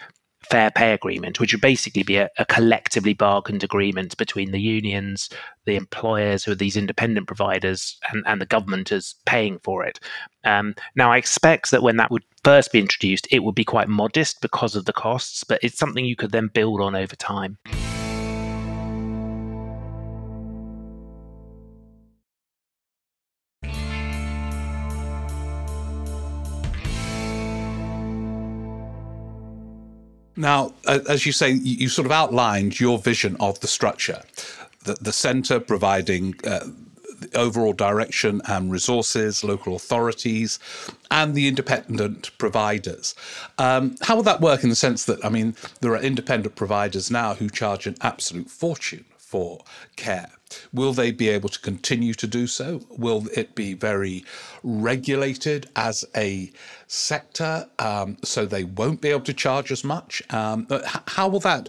fair 0.49 0.71
pay 0.71 0.93
agreement, 0.93 1.39
which 1.39 1.53
would 1.53 1.61
basically 1.61 2.03
be 2.03 2.17
a, 2.17 2.29
a, 2.37 2.45
collectively 2.45 3.13
bargained 3.13 3.63
agreement 3.63 4.17
between 4.17 4.51
the 4.51 4.61
unions, 4.61 5.29
the 5.65 5.75
employers, 5.75 6.43
who 6.43 6.51
are 6.51 6.55
these 6.55 6.77
independent 6.77 7.27
providers, 7.27 7.97
and, 8.11 8.23
and 8.25 8.39
the 8.39 8.45
government 8.45 8.91
is 8.91 9.15
paying 9.25 9.59
for 9.59 9.83
it. 9.83 9.99
Um, 10.43 10.75
now, 10.95 11.11
I 11.11 11.17
expect 11.17 11.71
that 11.71 11.83
when 11.83 11.97
that 11.97 12.11
would 12.11 12.23
first 12.43 12.71
be 12.71 12.79
introduced, 12.79 13.27
it 13.31 13.43
would 13.43 13.55
be 13.55 13.65
quite 13.65 13.87
modest 13.87 14.41
because 14.41 14.75
of 14.75 14.85
the 14.85 14.93
costs, 14.93 15.43
but 15.43 15.59
it's 15.63 15.77
something 15.77 16.05
you 16.05 16.15
could 16.15 16.31
then 16.31 16.49
build 16.53 16.81
on 16.81 16.95
over 16.95 17.15
time. 17.15 17.57
Now, 30.35 30.73
as 30.85 31.25
you 31.25 31.31
say, 31.31 31.51
you 31.51 31.89
sort 31.89 32.05
of 32.05 32.11
outlined 32.11 32.79
your 32.79 32.99
vision 32.99 33.37
of 33.39 33.59
the 33.61 33.67
structure. 33.67 34.21
The, 34.83 34.95
the 34.95 35.13
centre 35.13 35.59
providing 35.59 36.35
uh, 36.45 36.67
the 37.19 37.37
overall 37.37 37.73
direction 37.73 38.41
and 38.47 38.71
resources, 38.71 39.43
local 39.43 39.75
authorities, 39.75 40.59
and 41.09 41.33
the 41.33 41.47
independent 41.47 42.37
providers. 42.37 43.15
Um, 43.57 43.95
how 44.01 44.17
will 44.17 44.23
that 44.23 44.41
work 44.41 44.63
in 44.63 44.69
the 44.69 44.75
sense 44.75 45.05
that, 45.05 45.23
I 45.23 45.29
mean, 45.29 45.55
there 45.81 45.91
are 45.93 46.01
independent 46.01 46.55
providers 46.55 47.09
now 47.09 47.35
who 47.35 47.49
charge 47.49 47.87
an 47.87 47.95
absolute 48.01 48.49
fortune 48.49 49.05
for 49.35 49.59
care. 49.97 50.29
Will 50.71 50.93
they 50.93 51.11
be 51.11 51.27
able 51.27 51.49
to 51.49 51.59
continue 51.59 52.13
to 52.13 52.25
do 52.25 52.47
so? 52.47 52.85
Will 52.89 53.27
it 53.35 53.53
be 53.53 53.73
very 53.73 54.23
regulated 54.63 55.69
as 55.75 56.05
a 56.15 56.53
sector 56.87 57.67
um, 57.77 58.15
so 58.23 58.45
they 58.45 58.63
won't 58.63 59.01
be 59.01 59.09
able 59.09 59.25
to 59.25 59.33
charge 59.33 59.73
as 59.73 59.83
much? 59.83 60.23
Um, 60.29 60.67
how 61.07 61.27
will 61.27 61.41
that? 61.41 61.67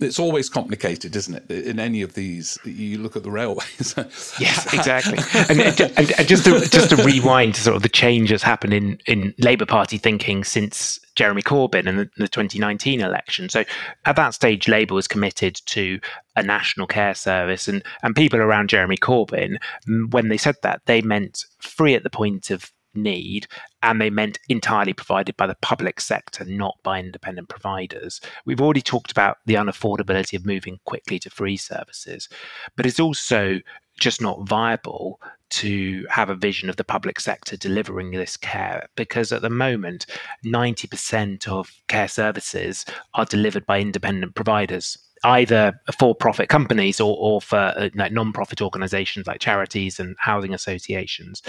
It's 0.00 0.18
always 0.18 0.48
complicated, 0.48 1.14
isn't 1.14 1.48
it? 1.48 1.66
In 1.66 1.78
any 1.78 2.02
of 2.02 2.14
these, 2.14 2.58
you 2.64 2.98
look 2.98 3.14
at 3.14 3.22
the 3.22 3.30
railways. 3.30 3.94
yes, 4.40 4.72
exactly. 4.74 5.18
and, 5.48 5.60
and, 5.80 6.12
and, 6.18 6.28
just 6.28 6.44
to 6.44 6.60
just 6.68 6.90
to 6.90 6.96
rewind 6.96 7.54
to 7.54 7.60
sort 7.60 7.76
of 7.76 7.82
the 7.82 7.88
change 7.88 8.30
that's 8.30 8.42
happened 8.42 8.74
in 8.74 8.98
in 9.06 9.34
Labour 9.38 9.66
Party 9.66 9.96
thinking 9.96 10.42
since 10.42 10.98
Jeremy 11.14 11.42
Corbyn 11.42 11.86
and 11.86 11.98
the, 12.00 12.10
the 12.16 12.28
2019 12.28 13.00
election. 13.00 13.48
So 13.48 13.64
at 14.04 14.16
that 14.16 14.34
stage, 14.34 14.66
Labour 14.68 14.94
was 14.94 15.06
committed 15.06 15.60
to 15.66 16.00
a 16.34 16.42
national 16.42 16.88
care 16.88 17.14
service, 17.14 17.68
and 17.68 17.82
and 18.02 18.16
people 18.16 18.40
around 18.40 18.70
Jeremy 18.70 18.96
Corbyn, 18.96 19.58
mm, 19.88 20.12
when 20.12 20.28
they 20.28 20.38
said 20.38 20.56
that, 20.62 20.82
they 20.86 21.02
meant 21.02 21.44
free 21.60 21.94
at 21.94 22.02
the 22.02 22.10
point 22.10 22.50
of 22.50 22.72
need, 22.96 23.46
and 23.82 24.00
they 24.00 24.10
meant 24.10 24.38
entirely 24.48 24.92
provided 24.92 25.36
by 25.36 25.46
the 25.46 25.56
public 25.62 26.00
sector, 26.00 26.44
not 26.44 26.76
by 26.82 26.98
independent 26.98 27.48
providers. 27.48 28.20
We've 28.44 28.60
already 28.60 28.82
talked 28.82 29.10
about 29.10 29.38
the 29.46 29.54
unaffordability 29.54 30.36
of 30.36 30.46
moving 30.46 30.78
quickly 30.84 31.18
to 31.20 31.30
free 31.30 31.56
services, 31.56 32.28
but 32.76 32.86
it's 32.86 33.00
also 33.00 33.60
just 33.98 34.20
not 34.20 34.48
viable 34.48 35.20
to 35.50 36.04
have 36.10 36.30
a 36.30 36.34
vision 36.34 36.68
of 36.68 36.76
the 36.76 36.84
public 36.84 37.20
sector 37.20 37.56
delivering 37.56 38.10
this 38.10 38.36
care 38.36 38.88
because 38.96 39.30
at 39.30 39.42
the 39.42 39.50
moment 39.50 40.06
90% 40.44 41.46
of 41.46 41.70
care 41.86 42.08
services 42.08 42.84
are 43.14 43.24
delivered 43.24 43.64
by 43.66 43.80
independent 43.80 44.34
providers 44.34 44.98
either 45.24 45.80
for-profit 45.98 46.48
companies 46.48 47.00
or, 47.00 47.16
or 47.18 47.40
for 47.40 47.56
uh, 47.56 47.88
non-profit 47.94 48.60
organizations 48.60 49.26
like 49.26 49.40
charities 49.40 49.98
and 49.98 50.14
housing 50.18 50.54
associations. 50.54 51.42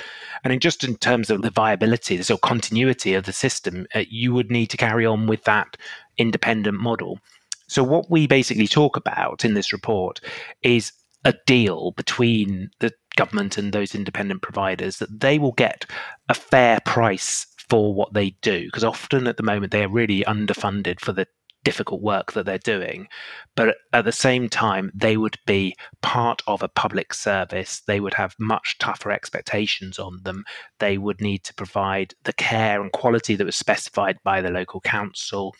And 0.43 0.53
in 0.53 0.59
just 0.59 0.83
in 0.83 0.95
terms 0.95 1.29
of 1.29 1.41
the 1.41 1.51
viability 1.51 2.17
the 2.17 2.23
sort 2.23 2.37
of 2.37 2.49
continuity 2.49 3.13
of 3.13 3.25
the 3.25 3.33
system 3.33 3.85
uh, 3.93 4.03
you 4.09 4.33
would 4.33 4.49
need 4.49 4.67
to 4.67 4.77
carry 4.77 5.05
on 5.05 5.27
with 5.27 5.43
that 5.43 5.77
independent 6.17 6.79
model. 6.79 7.19
So 7.67 7.83
what 7.83 8.09
we 8.09 8.27
basically 8.27 8.67
talk 8.67 8.95
about 8.95 9.43
in 9.43 9.53
this 9.53 9.73
report 9.73 10.21
is 10.61 10.93
a 11.23 11.33
deal 11.45 11.91
between 11.91 12.69
the 12.79 12.93
government 13.15 13.57
and 13.57 13.73
those 13.73 13.95
independent 13.95 14.41
providers 14.41 14.97
that 14.97 15.19
they 15.19 15.39
will 15.39 15.53
get 15.53 15.85
a 16.29 16.33
fair 16.33 16.79
price 16.85 17.47
for 17.69 17.93
what 17.93 18.13
they 18.13 18.31
do 18.41 18.65
because 18.65 18.83
often 18.83 19.25
at 19.25 19.37
the 19.37 19.43
moment 19.43 19.71
they 19.71 19.83
are 19.83 19.89
really 19.89 20.21
underfunded 20.25 20.99
for 20.99 21.11
the 21.11 21.27
difficult 21.65 22.01
work 22.01 22.31
that 22.31 22.45
they're 22.45 22.57
doing. 22.59 23.07
But 23.55 23.75
at 23.91 24.05
the 24.05 24.13
same 24.13 24.47
time, 24.47 24.91
they 24.95 25.17
would 25.17 25.37
be 25.45 25.75
part 26.01 26.41
of 26.47 26.63
a 26.63 26.69
public 26.69 27.13
service. 27.13 27.81
They 27.81 27.99
would 27.99 28.13
have 28.13 28.35
much 28.39 28.77
tougher 28.77 29.11
expectations 29.11 29.99
on 29.99 30.21
them. 30.23 30.45
They 30.79 30.97
would 30.97 31.19
need 31.19 31.43
to 31.43 31.53
provide 31.53 32.13
the 32.23 32.33
care 32.33 32.81
and 32.81 32.91
quality 32.91 33.35
that 33.35 33.45
was 33.45 33.57
specified 33.57 34.17
by 34.23 34.39
the 34.39 34.51
local 34.51 34.79
council 34.79 35.53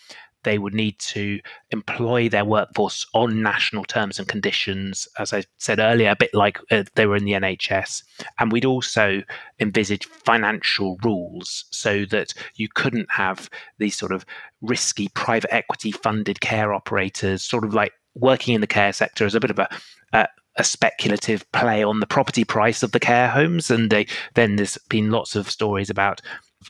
they 0.46 0.58
would 0.58 0.74
need 0.74 0.98
to 1.00 1.40
employ 1.72 2.30
their 2.30 2.46
workforce 2.46 3.06
on 3.14 3.42
national 3.42 3.84
terms 3.84 4.18
and 4.18 4.28
conditions, 4.28 5.08
as 5.20 5.34
I 5.34 5.44
said 5.58 5.80
earlier, 5.80 6.12
a 6.12 6.16
bit 6.16 6.34
like 6.34 6.60
uh, 6.72 6.84
they 6.94 7.08
were 7.08 7.18
in 7.18 7.26
the 7.26 7.34
NHS. 7.34 8.04
And 8.40 8.52
we'd 8.52 8.64
also 8.64 9.24
envisage 9.60 10.06
financial 10.06 10.98
rules 11.04 11.66
so 11.72 12.06
that 12.06 12.34
you 12.56 12.70
couldn't 12.74 13.12
have 13.12 13.50
these 13.80 13.98
sort 13.98 14.14
of 14.14 14.26
risky 14.62 15.10
private 15.10 15.54
equity 15.54 15.92
funded 15.92 16.40
care 16.40 16.74
operators, 16.74 17.42
sort 17.42 17.66
of 17.66 17.74
like 17.74 17.92
working 18.14 18.56
in 18.56 18.62
the 18.62 18.68
care 18.68 18.94
sector 18.94 19.26
as 19.26 19.36
a 19.36 19.40
bit 19.42 19.52
of 19.52 19.60
a, 19.60 19.68
a 20.14 20.28
a 20.58 20.64
speculative 20.64 21.52
play 21.52 21.84
on 21.84 22.00
the 22.00 22.08
property 22.08 22.46
price 22.46 22.82
of 22.82 22.94
the 22.94 23.00
care 23.00 23.28
homes. 23.28 23.70
And 23.70 23.90
they, 23.90 24.08
then 24.36 24.56
there's 24.56 24.78
been 24.88 25.12
lots 25.12 25.36
of 25.36 25.52
stories 25.52 25.90
about 25.90 26.22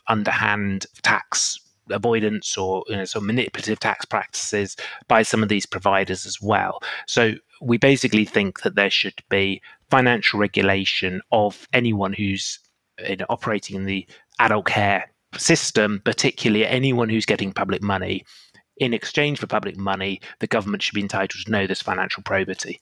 underhand 0.08 0.86
tax 1.02 1.60
avoidance 1.90 2.56
or 2.56 2.84
you 2.88 2.96
know, 2.96 3.04
of 3.14 3.22
manipulative 3.22 3.80
tax 3.80 4.04
practices 4.04 4.76
by 5.08 5.22
some 5.22 5.42
of 5.42 5.48
these 5.48 5.66
providers 5.66 6.26
as 6.26 6.40
well. 6.40 6.80
So 7.06 7.34
we 7.60 7.78
basically 7.78 8.24
think 8.24 8.62
that 8.62 8.74
there 8.74 8.90
should 8.90 9.14
be 9.28 9.62
financial 9.90 10.38
regulation 10.40 11.20
of 11.32 11.66
anyone 11.72 12.12
who's 12.12 12.58
you 13.08 13.16
know, 13.16 13.26
operating 13.28 13.76
in 13.76 13.84
the 13.84 14.06
adult 14.38 14.66
care 14.66 15.10
system, 15.36 16.00
particularly 16.04 16.66
anyone 16.66 17.08
who's 17.08 17.26
getting 17.26 17.52
public 17.52 17.82
money. 17.82 18.24
In 18.78 18.92
exchange 18.92 19.38
for 19.38 19.46
public 19.46 19.76
money, 19.76 20.20
the 20.40 20.46
government 20.46 20.82
should 20.82 20.94
be 20.94 21.00
entitled 21.00 21.44
to 21.44 21.50
know 21.50 21.66
this 21.66 21.82
financial 21.82 22.22
probity. 22.22 22.80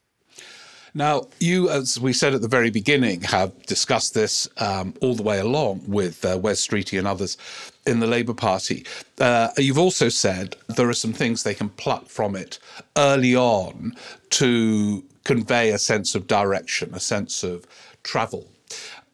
Now, 0.96 1.26
you, 1.40 1.68
as 1.70 1.98
we 1.98 2.12
said 2.12 2.34
at 2.34 2.40
the 2.40 2.48
very 2.48 2.70
beginning, 2.70 3.22
have 3.22 3.60
discussed 3.66 4.14
this 4.14 4.48
um, 4.58 4.94
all 5.00 5.16
the 5.16 5.24
way 5.24 5.40
along 5.40 5.82
with 5.88 6.24
uh, 6.24 6.38
Wes 6.38 6.64
Streeting 6.64 6.98
and 7.00 7.08
others 7.08 7.36
in 7.84 7.98
the 7.98 8.06
Labour 8.06 8.32
Party. 8.34 8.86
Uh, 9.18 9.48
you've 9.56 9.78
also 9.78 10.08
said 10.08 10.56
there 10.68 10.88
are 10.88 10.94
some 10.94 11.12
things 11.12 11.42
they 11.42 11.54
can 11.54 11.68
pluck 11.68 12.06
from 12.08 12.36
it 12.36 12.60
early 12.96 13.34
on 13.34 13.96
to 14.30 15.02
convey 15.24 15.70
a 15.70 15.78
sense 15.78 16.14
of 16.14 16.28
direction, 16.28 16.94
a 16.94 17.00
sense 17.00 17.42
of 17.42 17.66
travel, 18.04 18.46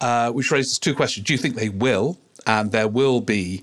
uh, 0.02 0.30
which 0.32 0.50
raises 0.50 0.78
two 0.78 0.94
questions. 0.94 1.26
Do 1.26 1.32
you 1.32 1.38
think 1.38 1.54
they 1.54 1.70
will? 1.70 2.18
And 2.46 2.72
there 2.72 2.88
will 2.88 3.22
be 3.22 3.62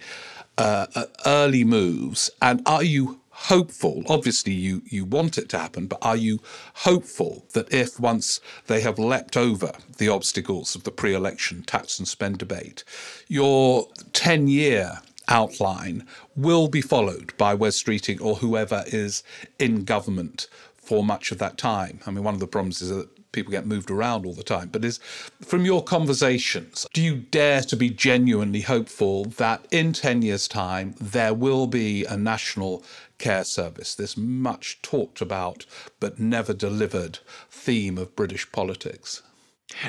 uh, 0.58 0.88
uh, 0.96 1.06
early 1.28 1.64
moves. 1.64 2.32
And 2.42 2.64
are 2.66 2.84
you 2.84 3.20
hopeful? 3.38 4.04
Obviously, 4.10 4.54
you, 4.54 4.82
you 4.86 5.06
want 5.06 5.38
it 5.38 5.48
to 5.50 5.60
happen, 5.60 5.86
but 5.88 6.00
are 6.02 6.18
you 6.18 6.40
hopeful 6.74 7.46
that 7.54 7.72
if 7.72 8.00
once 8.00 8.42
they 8.66 8.82
have 8.82 8.98
leapt 8.98 9.38
over 9.38 9.74
the 9.98 10.10
obstacles 10.10 10.76
of 10.76 10.84
the 10.84 10.92
pre 10.92 11.14
election 11.14 11.62
tax 11.64 12.00
and 12.00 12.08
spend 12.08 12.40
debate, 12.40 12.84
your 13.28 13.88
10 14.14 14.48
year 14.48 15.02
outline 15.28 16.06
will 16.36 16.68
be 16.68 16.82
followed 16.82 17.36
by 17.38 17.54
Wes 17.54 17.82
Streeting 17.82 18.20
or 18.22 18.38
whoever 18.38 18.84
is 18.88 19.24
in 19.60 19.84
government 19.84 20.48
for 20.76 21.04
much 21.04 21.32
of 21.32 21.38
that 21.38 21.58
time? 21.58 22.00
I 22.08 22.12
mean, 22.12 22.24
one 22.24 22.34
of 22.34 22.40
the 22.40 22.48
problems 22.48 22.82
is 22.82 22.90
that 22.90 23.10
people 23.38 23.52
get 23.52 23.68
moved 23.68 23.92
around 23.92 24.26
all 24.26 24.34
the 24.34 24.44
time. 24.44 24.70
But 24.72 24.84
is 24.84 25.00
from 25.42 25.64
your 25.64 25.84
conversations, 25.84 26.88
do 26.94 27.02
you 27.02 27.18
dare 27.18 27.62
to 27.62 27.76
be 27.76 27.90
genuinely 27.90 28.62
hopeful 28.62 29.26
that 29.26 29.66
in 29.70 29.94
10 29.94 30.24
years' 30.24 30.48
time 30.48 30.96
there 31.00 31.34
will 31.34 31.68
be 31.68 32.04
a 32.06 32.18
national 32.18 32.84
care 33.18 33.44
service, 33.44 33.96
this 33.96 34.18
much 34.18 34.82
talked 34.82 35.22
about 35.22 35.66
but 36.00 36.20
never 36.20 36.54
delivered 36.54 37.20
theme 37.50 37.98
of 37.98 38.16
British 38.16 38.52
politics? 38.52 39.22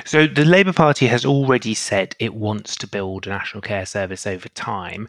So 0.05 0.27
the 0.27 0.45
Labour 0.45 0.73
Party 0.73 1.07
has 1.07 1.25
already 1.25 1.73
said 1.73 2.15
it 2.19 2.33
wants 2.33 2.75
to 2.77 2.87
build 2.87 3.25
a 3.25 3.29
national 3.29 3.61
care 3.61 3.85
service 3.85 4.27
over 4.27 4.49
time. 4.49 5.07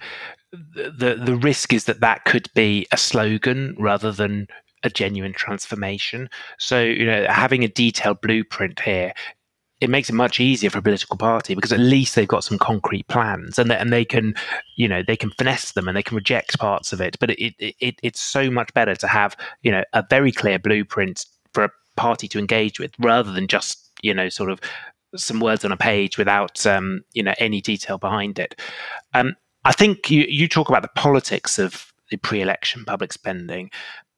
The 0.52 1.20
the 1.22 1.36
risk 1.36 1.72
is 1.72 1.84
that 1.84 2.00
that 2.00 2.24
could 2.24 2.48
be 2.54 2.86
a 2.92 2.96
slogan 2.96 3.74
rather 3.78 4.12
than 4.12 4.46
a 4.82 4.90
genuine 4.90 5.32
transformation. 5.32 6.30
So 6.58 6.80
you 6.82 7.04
know, 7.04 7.26
having 7.28 7.64
a 7.64 7.68
detailed 7.68 8.20
blueprint 8.20 8.80
here 8.80 9.12
it 9.80 9.90
makes 9.90 10.10
it 10.10 10.14
much 10.14 10.40
easier 10.40 10.70
for 10.70 10.78
a 10.78 10.82
political 10.82 11.16
party 11.16 11.54
because 11.54 11.72
at 11.72 11.80
least 11.80 12.14
they've 12.14 12.28
got 12.28 12.44
some 12.44 12.58
concrete 12.58 13.08
plans 13.08 13.58
and 13.58 13.70
they, 13.70 13.76
and 13.76 13.92
they 13.92 14.04
can 14.04 14.34
you 14.76 14.86
know 14.86 15.02
they 15.02 15.16
can 15.16 15.30
finesse 15.30 15.72
them 15.72 15.88
and 15.88 15.96
they 15.96 16.02
can 16.02 16.16
reject 16.16 16.58
parts 16.58 16.92
of 16.92 17.00
it. 17.00 17.16
But 17.18 17.30
it, 17.30 17.54
it 17.58 17.96
it's 18.02 18.20
so 18.20 18.50
much 18.50 18.72
better 18.74 18.94
to 18.94 19.06
have 19.06 19.36
you 19.62 19.70
know 19.72 19.84
a 19.92 20.04
very 20.08 20.32
clear 20.32 20.58
blueprint 20.58 21.26
for 21.52 21.64
a 21.64 21.70
party 21.96 22.28
to 22.28 22.38
engage 22.38 22.78
with 22.78 22.92
rather 22.98 23.32
than 23.32 23.46
just 23.46 23.90
you 24.02 24.14
know 24.14 24.28
sort 24.28 24.50
of 24.50 24.60
some 25.16 25.40
words 25.40 25.64
on 25.64 25.72
a 25.72 25.76
page 25.76 26.16
without 26.18 26.64
um, 26.66 27.02
you 27.12 27.22
know 27.22 27.34
any 27.38 27.60
detail 27.60 27.98
behind 27.98 28.38
it. 28.38 28.58
Um, 29.14 29.34
i 29.64 29.72
think 29.72 30.10
you 30.10 30.24
you 30.28 30.48
talk 30.48 30.68
about 30.68 30.82
the 30.82 30.88
politics 30.94 31.58
of 31.58 31.92
the 32.10 32.16
pre-election 32.18 32.84
public 32.84 33.12
spending 33.12 33.70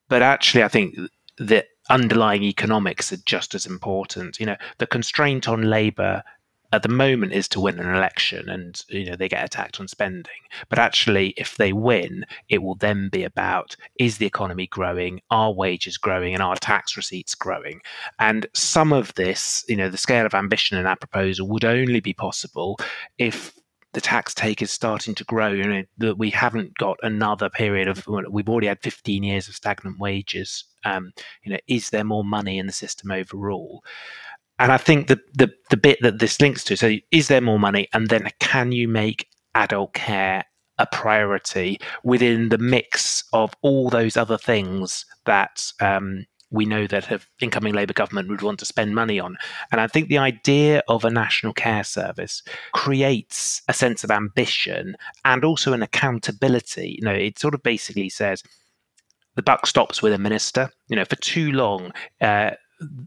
but 0.09 0.23
actually 0.23 0.63
i 0.63 0.69
think 0.69 0.97
that 1.39 1.67
underlying 1.91 2.43
economics 2.43 3.13
are 3.13 3.19
just 3.19 3.55
as 3.55 3.67
important. 3.67 4.39
You 4.41 4.47
know, 4.47 4.57
the 4.79 4.87
constraint 4.87 5.49
on 5.49 5.63
Labour 5.63 6.23
at 6.73 6.83
the 6.83 6.89
moment 6.89 7.33
is 7.33 7.49
to 7.49 7.61
win 7.61 7.79
an 7.79 7.95
election 7.95 8.49
and 8.49 8.83
you 8.89 9.05
know 9.05 9.15
they 9.15 9.29
get 9.29 9.45
attacked 9.45 9.79
on 9.79 9.87
spending. 9.87 10.33
But 10.69 10.79
actually 10.79 11.35
if 11.37 11.57
they 11.57 11.73
win 11.73 12.25
it 12.49 12.63
will 12.63 12.77
then 12.77 13.11
be 13.11 13.25
about 13.25 13.77
is 13.99 14.19
the 14.19 14.27
economy 14.27 14.67
growing? 14.67 15.21
Are 15.31 15.53
wages 15.53 15.99
growing? 15.99 16.33
And 16.35 16.43
are 16.43 16.57
tax 16.57 16.97
receipts 16.97 17.35
growing? 17.35 17.81
And 18.19 18.47
some 18.55 18.93
of 18.93 19.13
this 19.15 19.65
you 19.69 19.77
know 19.77 19.91
the 19.91 19.99
scale 19.99 20.25
of 20.25 20.35
ambition 20.35 20.79
in 20.79 20.85
that 20.85 21.01
proposal 21.01 21.47
would 21.49 21.65
only 21.65 22.01
be 22.01 22.15
possible 22.15 22.79
if 23.19 23.53
the 23.93 24.01
tax 24.01 24.35
take 24.35 24.63
is 24.63 24.71
starting 24.71 25.15
to 25.17 25.25
grow. 25.25 25.49
You 25.49 25.65
know 25.65 25.83
that 25.99 26.19
we 26.19 26.31
haven't 26.31 26.77
got 26.79 26.99
another 27.03 27.51
period 27.51 27.89
of 27.89 28.07
we've 28.31 28.49
already 28.49 28.67
had 28.67 28.81
15 28.81 29.23
years 29.23 29.49
of 29.49 29.55
stagnant 29.55 29.99
wages. 29.99 30.65
Um, 30.85 31.13
you 31.45 31.53
know, 31.53 31.59
is 31.69 31.91
there 31.91 32.05
more 32.05 32.25
money 32.25 32.59
in 32.59 32.67
the 32.67 32.73
system 32.73 33.11
overall? 33.11 33.85
And 34.59 34.73
I 34.73 34.77
think 34.77 35.09
the 35.09 35.21
the 35.35 35.51
the 35.71 35.77
bit 35.77 35.99
that 36.03 36.19
this 36.19 36.41
links 36.41 36.65
to. 36.65 36.77
So, 36.77 36.95
is 37.11 37.29
there 37.29 37.41
more 37.41 37.59
money? 37.59 37.89
And 37.93 38.09
then, 38.09 38.29
can 38.41 38.73
you 38.73 38.89
make 38.89 39.29
adult 39.55 39.93
care 39.95 40.45
a 40.79 40.87
priority 40.87 41.79
within 42.03 42.49
the 42.49 42.59
mix 42.59 43.25
of 43.33 43.55
all 43.61 43.91
those 43.91 44.17
other 44.17 44.39
things 44.39 45.05
that 45.27 45.71
um, 45.81 46.25
we 46.53 46.67
know 46.67 46.87
that 46.87 47.11
an 47.11 47.21
incoming 47.41 47.73
Labour 47.73 47.95
government 47.95 48.29
would 48.29 48.43
want 48.43 48.59
to 48.61 48.67
spend 48.67 48.95
money 48.95 49.19
on. 49.19 49.37
And 49.73 49.81
I 49.81 49.87
think 49.87 50.09
the 50.09 50.19
idea 50.19 50.83
of 50.87 51.05
a 51.05 51.11
national 51.11 51.55
care 51.55 51.83
service 51.83 52.43
creates 52.73 53.63
a 53.69 53.73
sense 53.73 54.05
of 54.05 54.11
ambition 54.11 54.97
and 55.25 55.45
also 55.45 55.73
an 55.73 55.83
accountability. 55.83 56.99
You 57.01 57.07
know, 57.07 57.15
it 57.15 57.39
sort 57.39 57.55
of 57.55 57.63
basically 57.63 58.11
says 58.11 58.43
the 59.35 59.43
buck 59.43 59.67
stops 59.67 60.03
with 60.03 60.13
a 60.13 60.19
minister. 60.19 60.71
You 60.89 60.97
know, 60.97 61.07
for 61.07 61.17
too 61.17 61.53
long, 61.53 61.91
uh, 62.21 62.51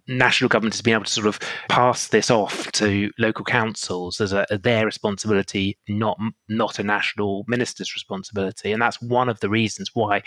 national 0.07 0.49
government 0.49 0.73
has 0.73 0.81
been 0.81 0.93
able 0.93 1.03
to 1.03 1.11
sort 1.11 1.27
of 1.27 1.39
pass 1.69 2.07
this 2.07 2.31
off 2.31 2.71
to 2.71 3.11
local 3.19 3.45
councils 3.45 4.21
as 4.21 4.33
a, 4.33 4.45
their 4.63 4.85
responsibility, 4.85 5.77
not 5.87 6.17
not 6.49 6.79
a 6.79 6.83
national 6.83 7.45
minister's 7.47 7.93
responsibility, 7.93 8.71
and 8.71 8.81
that's 8.81 9.01
one 9.01 9.29
of 9.29 9.39
the 9.41 9.49
reasons 9.49 9.91
why 9.93 10.23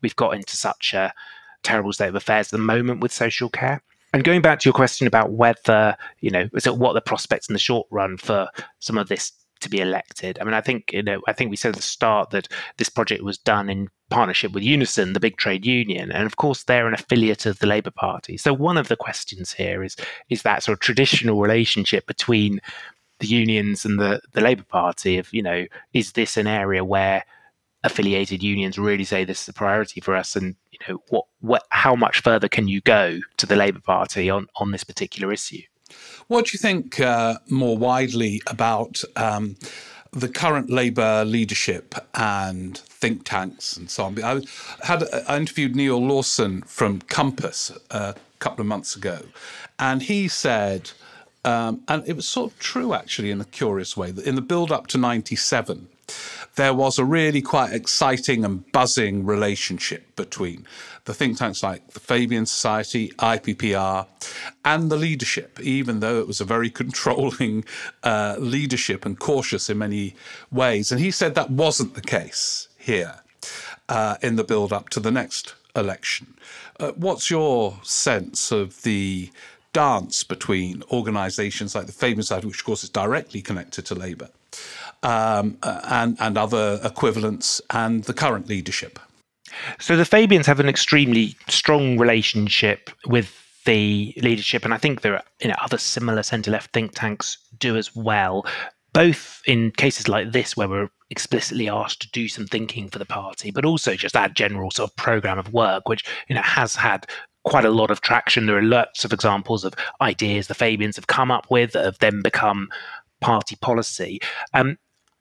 we've 0.00 0.16
got 0.16 0.34
into 0.34 0.56
such 0.56 0.94
a 0.94 1.12
terrible 1.62 1.92
state 1.92 2.08
of 2.08 2.14
affairs 2.14 2.48
at 2.48 2.52
the 2.52 2.58
moment 2.58 3.00
with 3.00 3.12
social 3.12 3.48
care. 3.48 3.82
And 4.12 4.24
going 4.24 4.42
back 4.42 4.60
to 4.60 4.68
your 4.68 4.74
question 4.74 5.06
about 5.06 5.32
whether, 5.32 5.96
you 6.20 6.30
know, 6.30 6.48
so 6.58 6.74
what 6.74 6.92
the 6.92 7.00
prospects 7.00 7.48
in 7.48 7.54
the 7.54 7.58
short 7.58 7.86
run 7.90 8.18
for 8.18 8.48
some 8.78 8.98
of 8.98 9.08
this 9.08 9.32
to 9.60 9.70
be 9.70 9.80
elected? 9.80 10.38
I 10.38 10.44
mean, 10.44 10.54
I 10.54 10.60
think, 10.60 10.92
you 10.92 11.02
know, 11.02 11.22
I 11.26 11.32
think 11.32 11.50
we 11.50 11.56
said 11.56 11.70
at 11.70 11.76
the 11.76 11.82
start 11.82 12.30
that 12.30 12.48
this 12.76 12.90
project 12.90 13.22
was 13.22 13.38
done 13.38 13.70
in 13.70 13.88
partnership 14.10 14.52
with 14.52 14.62
Unison, 14.62 15.14
the 15.14 15.20
big 15.20 15.38
trade 15.38 15.64
union. 15.64 16.12
And 16.12 16.26
of 16.26 16.36
course, 16.36 16.64
they're 16.64 16.86
an 16.86 16.92
affiliate 16.92 17.46
of 17.46 17.58
the 17.60 17.66
Labour 17.66 17.90
Party. 17.90 18.36
So 18.36 18.52
one 18.52 18.76
of 18.76 18.88
the 18.88 18.96
questions 18.96 19.54
here 19.54 19.82
is 19.82 19.96
is 20.28 20.42
that 20.42 20.62
sort 20.62 20.76
of 20.76 20.80
traditional 20.80 21.40
relationship 21.40 22.06
between 22.06 22.60
the 23.20 23.28
unions 23.28 23.86
and 23.86 23.98
the, 23.98 24.20
the 24.32 24.42
Labour 24.42 24.64
Party 24.64 25.16
of, 25.16 25.32
you 25.32 25.42
know, 25.42 25.64
is 25.94 26.12
this 26.12 26.36
an 26.36 26.46
area 26.46 26.84
where 26.84 27.24
affiliated 27.84 28.42
unions 28.42 28.78
really 28.78 29.04
say 29.04 29.24
this 29.24 29.42
is 29.42 29.48
a 29.48 29.52
priority 29.52 30.00
for 30.00 30.14
us 30.14 30.36
and 30.36 30.54
you 30.70 30.78
know 30.88 31.02
what 31.08 31.24
what 31.40 31.64
how 31.70 31.94
much 31.94 32.20
further 32.20 32.48
can 32.48 32.68
you 32.68 32.80
go 32.82 33.18
to 33.36 33.46
the 33.46 33.56
Labour 33.56 33.80
Party 33.80 34.30
on 34.30 34.46
on 34.56 34.70
this 34.70 34.84
particular 34.84 35.32
issue? 35.32 35.62
What 36.28 36.46
do 36.46 36.50
you 36.54 36.58
think 36.58 37.00
uh, 37.00 37.38
more 37.48 37.76
widely 37.76 38.40
about 38.46 39.02
um, 39.16 39.56
the 40.12 40.28
current 40.28 40.70
Labour 40.70 41.24
leadership 41.26 41.94
and 42.14 42.78
think 42.78 43.24
tanks 43.24 43.76
and 43.76 43.90
so 43.90 44.04
on? 44.04 44.22
I 44.22 44.42
had 44.82 45.04
I 45.28 45.36
interviewed 45.36 45.76
Neal 45.76 45.98
Lawson 45.98 46.62
from 46.62 47.00
Compass 47.02 47.72
a 47.90 48.14
couple 48.38 48.62
of 48.62 48.66
months 48.66 48.96
ago, 48.96 49.20
and 49.78 50.02
he 50.02 50.28
said. 50.28 50.90
Um, 51.44 51.82
and 51.88 52.06
it 52.06 52.14
was 52.14 52.28
sort 52.28 52.52
of 52.52 52.58
true, 52.60 52.94
actually, 52.94 53.32
in 53.32 53.40
a 53.40 53.44
curious 53.44 53.96
way, 53.96 54.12
that 54.12 54.24
in 54.24 54.36
the 54.36 54.40
build 54.40 54.70
up 54.70 54.86
to 54.86 54.96
97, 54.96 55.88
there 56.56 56.74
was 56.74 56.98
a 56.98 57.04
really 57.04 57.42
quite 57.42 57.72
exciting 57.72 58.44
and 58.44 58.70
buzzing 58.72 59.24
relationship 59.24 60.14
between 60.16 60.66
the 61.04 61.14
think 61.14 61.38
tanks 61.38 61.62
like 61.62 61.88
the 61.92 62.00
Fabian 62.00 62.46
Society, 62.46 63.08
IPPR, 63.18 64.06
and 64.64 64.90
the 64.90 64.96
leadership, 64.96 65.58
even 65.60 66.00
though 66.00 66.20
it 66.20 66.26
was 66.26 66.40
a 66.40 66.44
very 66.44 66.70
controlling 66.82 67.64
uh, 68.02 68.36
leadership 68.38 69.04
and 69.04 69.18
cautious 69.18 69.68
in 69.68 69.78
many 69.78 70.14
ways. 70.50 70.92
And 70.92 71.00
he 71.00 71.10
said 71.10 71.34
that 71.34 71.50
wasn't 71.50 71.94
the 71.94 72.02
case 72.02 72.68
here 72.78 73.16
uh, 73.88 74.16
in 74.22 74.36
the 74.36 74.44
build 74.44 74.72
up 74.72 74.88
to 74.90 75.00
the 75.00 75.10
next 75.10 75.54
election. 75.74 76.34
Uh, 76.78 76.92
what's 76.92 77.30
your 77.30 77.78
sense 77.82 78.52
of 78.52 78.82
the 78.82 79.30
dance 79.72 80.24
between 80.24 80.82
organisations 80.90 81.74
like 81.74 81.86
the 81.86 81.92
Fabian 81.92 82.22
Society, 82.22 82.46
which 82.46 82.60
of 82.60 82.64
course 82.64 82.84
is 82.84 82.90
directly 82.90 83.42
connected 83.42 83.86
to 83.86 83.94
Labour, 83.94 84.28
um, 85.02 85.56
uh, 85.62 85.80
and, 85.84 86.16
and 86.20 86.36
other 86.38 86.80
equivalents, 86.84 87.60
and 87.70 88.04
the 88.04 88.14
current 88.14 88.48
leadership? 88.48 88.98
So 89.78 89.96
the 89.96 90.04
Fabians 90.04 90.46
have 90.46 90.60
an 90.60 90.68
extremely 90.68 91.36
strong 91.48 91.98
relationship 91.98 92.90
with 93.06 93.38
the 93.64 94.14
leadership, 94.16 94.64
and 94.64 94.74
I 94.74 94.78
think 94.78 95.00
there 95.00 95.14
are 95.14 95.22
you 95.40 95.48
know, 95.48 95.56
other 95.60 95.78
similar 95.78 96.22
centre 96.22 96.50
left 96.50 96.72
think 96.72 96.94
tanks 96.94 97.38
do 97.58 97.76
as 97.76 97.94
well. 97.94 98.46
Both 98.92 99.40
in 99.46 99.70
cases 99.70 100.06
like 100.08 100.32
this, 100.32 100.56
where 100.56 100.68
we're 100.68 100.90
explicitly 101.08 101.68
asked 101.68 102.02
to 102.02 102.10
do 102.10 102.28
some 102.28 102.46
thinking 102.46 102.88
for 102.88 102.98
the 102.98 103.06
party, 103.06 103.50
but 103.50 103.64
also 103.64 103.94
just 103.94 104.14
that 104.14 104.34
general 104.34 104.70
sort 104.70 104.90
of 104.90 104.96
program 104.96 105.38
of 105.38 105.52
work, 105.52 105.88
which 105.88 106.04
you 106.28 106.34
know 106.34 106.42
has 106.42 106.76
had 106.76 107.06
quite 107.44 107.64
a 107.64 107.70
lot 107.70 107.90
of 107.90 108.00
traction. 108.00 108.46
There 108.46 108.58
are 108.58 108.62
lots 108.62 109.04
of 109.04 109.12
examples 109.12 109.64
of 109.64 109.74
ideas 110.00 110.46
the 110.46 110.54
Fabians 110.54 110.96
have 110.96 111.06
come 111.06 111.30
up 111.30 111.50
with 111.50 111.72
that 111.72 111.84
have 111.84 111.98
then 111.98 112.22
become 112.22 112.68
party 113.20 113.56
policy. 113.56 114.20
Um, 114.54 114.78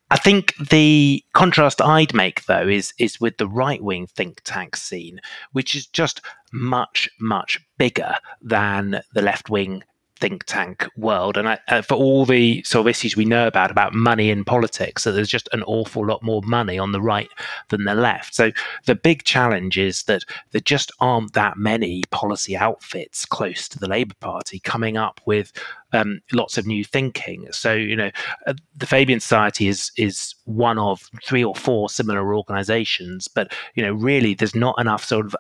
I 0.10 0.18
think 0.18 0.54
the 0.58 1.24
contrast 1.34 1.82
I'd 1.82 2.14
make 2.14 2.44
though 2.44 2.68
is 2.68 2.94
is 3.00 3.22
with 3.22 3.38
the 3.38 3.48
right 3.48 3.82
wing 3.82 4.08
think 4.08 4.42
tank 4.44 4.76
scene, 4.76 5.22
which 5.54 5.74
is 5.74 5.88
just 5.88 6.22
much 6.52 7.10
much 7.20 7.60
bigger 7.78 8.16
than 8.42 9.02
the 9.14 9.22
left 9.22 9.50
wing 9.50 9.84
think 10.22 10.46
tank 10.46 10.88
world. 10.96 11.36
And 11.36 11.50
I, 11.50 11.60
uh, 11.68 11.82
for 11.82 11.96
all 11.96 12.26
the 12.26 12.64
sort 12.64 12.82
of 12.82 12.88
issues 12.88 13.18
we 13.18 13.26
know 13.26 13.48
about 13.48 13.72
about 13.72 13.94
money 13.94 14.30
in 14.30 14.46
politics, 14.46 15.04
so 15.04 15.12
there's 15.12 15.28
just 15.28 15.50
an 15.52 15.64
awful 15.64 16.06
lot 16.06 16.24
more 16.24 16.42
money 16.46 16.78
on 16.80 16.92
the 16.92 17.02
right 17.02 17.30
than 17.70 17.84
the 17.84 17.96
left. 17.96 18.36
So 18.36 18.52
the 18.86 18.96
big 18.96 19.24
challenge 19.24 19.78
is 19.78 20.04
that 20.04 20.24
there 20.52 20.62
just 20.62 20.92
aren't 21.02 21.34
that 21.34 21.58
many 21.58 22.04
policy 22.12 22.56
outfits 22.56 23.26
close 23.26 23.68
to 23.70 23.80
the 23.80 23.90
Labour 23.90 24.16
Party 24.20 24.60
coming 24.60 24.96
up 24.96 25.20
with 25.26 25.52
um, 25.94 26.22
lots 26.32 26.58
of 26.58 26.66
new 26.66 26.84
thinking. 26.84 27.48
So 27.52 27.74
you 27.74 27.96
know, 27.96 28.12
uh, 28.48 28.54
the 28.78 28.88
Fabian 28.88 29.20
Society 29.20 29.68
is 29.68 29.92
is 29.98 30.36
one 30.46 30.78
of 30.78 31.10
three 31.26 31.44
or 31.44 31.56
four 31.56 31.90
similar 31.90 32.36
organisations, 32.36 33.28
but 33.28 33.52
you 33.76 33.84
know, 33.84 33.94
really, 33.94 34.36
there's 34.36 34.56
not 34.56 34.80
enough 34.80 35.04
sort 35.04 35.26
of 35.26 35.36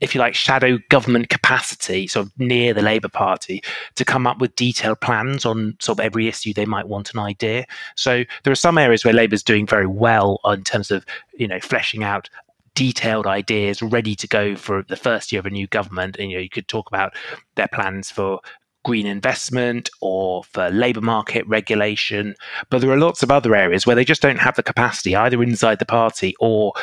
if 0.00 0.14
you 0.14 0.20
like, 0.20 0.34
shadow 0.34 0.78
government 0.88 1.28
capacity, 1.28 2.06
sort 2.06 2.26
of 2.26 2.32
near 2.38 2.72
the 2.72 2.82
Labour 2.82 3.08
Party, 3.08 3.62
to 3.96 4.04
come 4.04 4.26
up 4.26 4.38
with 4.38 4.54
detailed 4.56 5.00
plans 5.00 5.44
on 5.44 5.76
sort 5.80 5.98
of 5.98 6.04
every 6.04 6.28
issue 6.28 6.52
they 6.52 6.66
might 6.66 6.88
want 6.88 7.12
an 7.12 7.20
idea. 7.20 7.66
So 7.96 8.24
there 8.42 8.52
are 8.52 8.56
some 8.56 8.78
areas 8.78 9.04
where 9.04 9.14
Labour's 9.14 9.42
doing 9.42 9.66
very 9.66 9.86
well 9.86 10.40
in 10.44 10.64
terms 10.64 10.90
of, 10.90 11.04
you 11.34 11.48
know, 11.48 11.60
fleshing 11.60 12.04
out 12.04 12.28
detailed 12.74 13.26
ideas 13.26 13.82
ready 13.82 14.14
to 14.16 14.26
go 14.26 14.56
for 14.56 14.82
the 14.88 14.96
first 14.96 15.32
year 15.32 15.38
of 15.38 15.46
a 15.46 15.50
new 15.50 15.66
government. 15.68 16.16
And 16.18 16.30
you 16.30 16.36
know, 16.36 16.42
you 16.42 16.48
could 16.48 16.68
talk 16.68 16.88
about 16.88 17.14
their 17.54 17.68
plans 17.68 18.10
for 18.10 18.40
green 18.84 19.06
investment 19.06 19.88
or 20.00 20.44
for 20.44 20.70
labour 20.70 21.00
market 21.00 21.46
regulation. 21.46 22.34
But 22.70 22.80
there 22.80 22.90
are 22.90 22.98
lots 22.98 23.22
of 23.22 23.30
other 23.30 23.54
areas 23.54 23.86
where 23.86 23.96
they 23.96 24.04
just 24.04 24.22
don't 24.22 24.40
have 24.40 24.56
the 24.56 24.62
capacity, 24.62 25.16
either 25.16 25.42
inside 25.42 25.78
the 25.78 25.86
party 25.86 26.34
or 26.38 26.74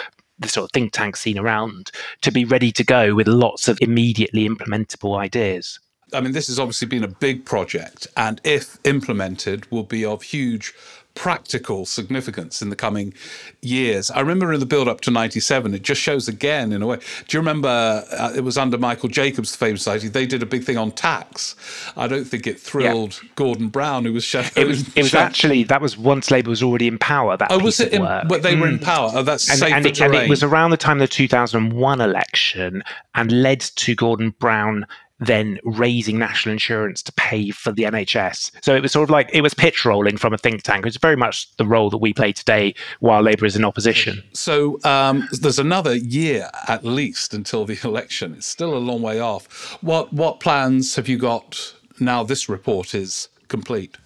the 0.41 0.47
sort 0.47 0.65
of 0.65 0.71
think 0.71 0.91
tank 0.91 1.15
scene 1.15 1.37
around 1.37 1.91
to 2.21 2.31
be 2.31 2.45
ready 2.45 2.71
to 2.71 2.83
go 2.83 3.15
with 3.15 3.27
lots 3.27 3.67
of 3.67 3.77
immediately 3.81 4.47
implementable 4.47 5.17
ideas. 5.17 5.79
I 6.13 6.19
mean, 6.19 6.33
this 6.33 6.47
has 6.47 6.59
obviously 6.59 6.87
been 6.87 7.05
a 7.05 7.07
big 7.07 7.45
project, 7.45 8.07
and 8.17 8.41
if 8.43 8.77
implemented, 8.83 9.71
will 9.71 9.83
be 9.83 10.03
of 10.03 10.23
huge 10.23 10.73
practical 11.13 11.85
significance 11.85 12.61
in 12.61 12.69
the 12.69 12.75
coming 12.75 13.13
years. 13.61 14.09
I 14.11 14.21
remember 14.21 14.53
in 14.53 14.59
the 14.59 14.65
build 14.65 14.87
up 14.87 15.01
to 15.01 15.11
97, 15.11 15.73
it 15.73 15.81
just 15.81 16.01
shows 16.01 16.27
again 16.27 16.71
in 16.71 16.81
a 16.81 16.87
way. 16.87 16.97
Do 17.27 17.37
you 17.37 17.39
remember 17.39 18.03
uh, 18.11 18.33
it 18.35 18.41
was 18.41 18.57
under 18.57 18.77
Michael 18.77 19.09
Jacobs, 19.09 19.51
the 19.51 19.57
Fabian 19.57 19.77
Society, 19.77 20.07
they 20.07 20.25
did 20.25 20.41
a 20.41 20.45
big 20.45 20.63
thing 20.63 20.77
on 20.77 20.91
tax. 20.91 21.55
I 21.95 22.07
don't 22.07 22.25
think 22.25 22.47
it 22.47 22.59
thrilled 22.59 23.19
yeah. 23.21 23.29
Gordon 23.35 23.69
Brown, 23.69 24.05
who 24.05 24.13
was 24.13 24.23
shadow. 24.23 24.49
It 24.55 24.67
was, 24.67 24.87
it 24.95 25.03
was 25.03 25.13
actually, 25.13 25.63
that 25.63 25.81
was 25.81 25.97
once 25.97 26.31
Labour 26.31 26.49
was 26.49 26.63
already 26.63 26.87
in 26.87 26.97
power. 26.97 27.37
That 27.37 27.51
oh, 27.51 27.59
was 27.59 27.79
it? 27.79 27.93
In, 27.93 28.01
well, 28.01 28.23
they 28.25 28.55
mm. 28.55 28.61
were 28.61 28.67
in 28.67 28.79
mm. 28.79 28.83
power. 28.83 29.11
Oh, 29.13 29.23
that's 29.23 29.49
and, 29.49 29.59
safer 29.59 29.75
and 29.75 29.85
it, 29.85 30.01
and 30.01 30.13
it 30.15 30.29
was 30.29 30.43
around 30.43 30.71
the 30.71 30.77
time 30.77 30.97
of 30.97 31.01
the 31.01 31.07
2001 31.07 32.01
election 32.01 32.83
and 33.15 33.31
led 33.31 33.59
to 33.61 33.95
Gordon 33.95 34.33
Brown 34.39 34.85
then 35.21 35.59
raising 35.63 36.17
national 36.19 36.51
insurance 36.51 37.01
to 37.03 37.13
pay 37.13 37.51
for 37.51 37.71
the 37.71 37.83
NHS. 37.83 38.51
So 38.61 38.75
it 38.75 38.81
was 38.81 38.91
sort 38.91 39.03
of 39.03 39.09
like 39.11 39.29
it 39.31 39.41
was 39.41 39.53
pitch 39.53 39.85
rolling 39.85 40.17
from 40.17 40.33
a 40.33 40.37
think 40.37 40.63
tank. 40.63 40.85
It's 40.85 40.97
very 40.97 41.15
much 41.15 41.55
the 41.57 41.65
role 41.65 41.89
that 41.91 41.99
we 41.99 42.13
play 42.13 42.33
today 42.33 42.73
while 42.99 43.21
Labour 43.21 43.45
is 43.45 43.55
in 43.55 43.63
opposition. 43.63 44.21
So 44.33 44.79
um, 44.83 45.29
there's 45.31 45.59
another 45.59 45.95
year 45.95 46.49
at 46.67 46.83
least 46.83 47.33
until 47.33 47.65
the 47.65 47.79
election. 47.87 48.33
It's 48.33 48.47
still 48.47 48.75
a 48.75 48.79
long 48.79 49.01
way 49.01 49.19
off. 49.19 49.77
What 49.81 50.11
what 50.11 50.39
plans 50.39 50.95
have 50.95 51.07
you 51.07 51.17
got 51.17 51.75
now? 51.99 52.23
This 52.23 52.49
report 52.49 52.95
is 52.95 53.29
complete. 53.47 53.97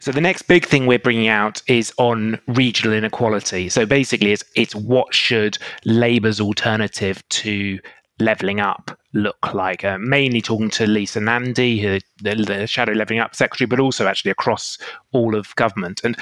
So 0.00 0.12
the 0.12 0.20
next 0.20 0.42
big 0.42 0.66
thing 0.66 0.86
we're 0.86 0.98
bringing 0.98 1.28
out 1.28 1.62
is 1.66 1.92
on 1.98 2.38
regional 2.46 2.94
inequality. 2.94 3.68
So 3.68 3.86
basically, 3.86 4.32
it's 4.32 4.44
it's 4.54 4.74
what 4.74 5.14
should 5.14 5.58
Labour's 5.84 6.40
alternative 6.40 7.26
to 7.30 7.78
levelling 8.20 8.60
up 8.60 8.98
look 9.12 9.54
like? 9.54 9.84
Uh, 9.84 9.98
mainly 9.98 10.40
talking 10.40 10.70
to 10.70 10.86
Lisa 10.86 11.20
Nandy, 11.20 11.80
who, 11.80 11.98
the, 12.22 12.34
the 12.34 12.66
Shadow 12.66 12.92
Levelling 12.92 13.20
Up 13.20 13.34
Secretary, 13.34 13.66
but 13.66 13.80
also 13.80 14.06
actually 14.06 14.30
across 14.30 14.78
all 15.12 15.34
of 15.34 15.54
government. 15.56 16.00
And 16.04 16.16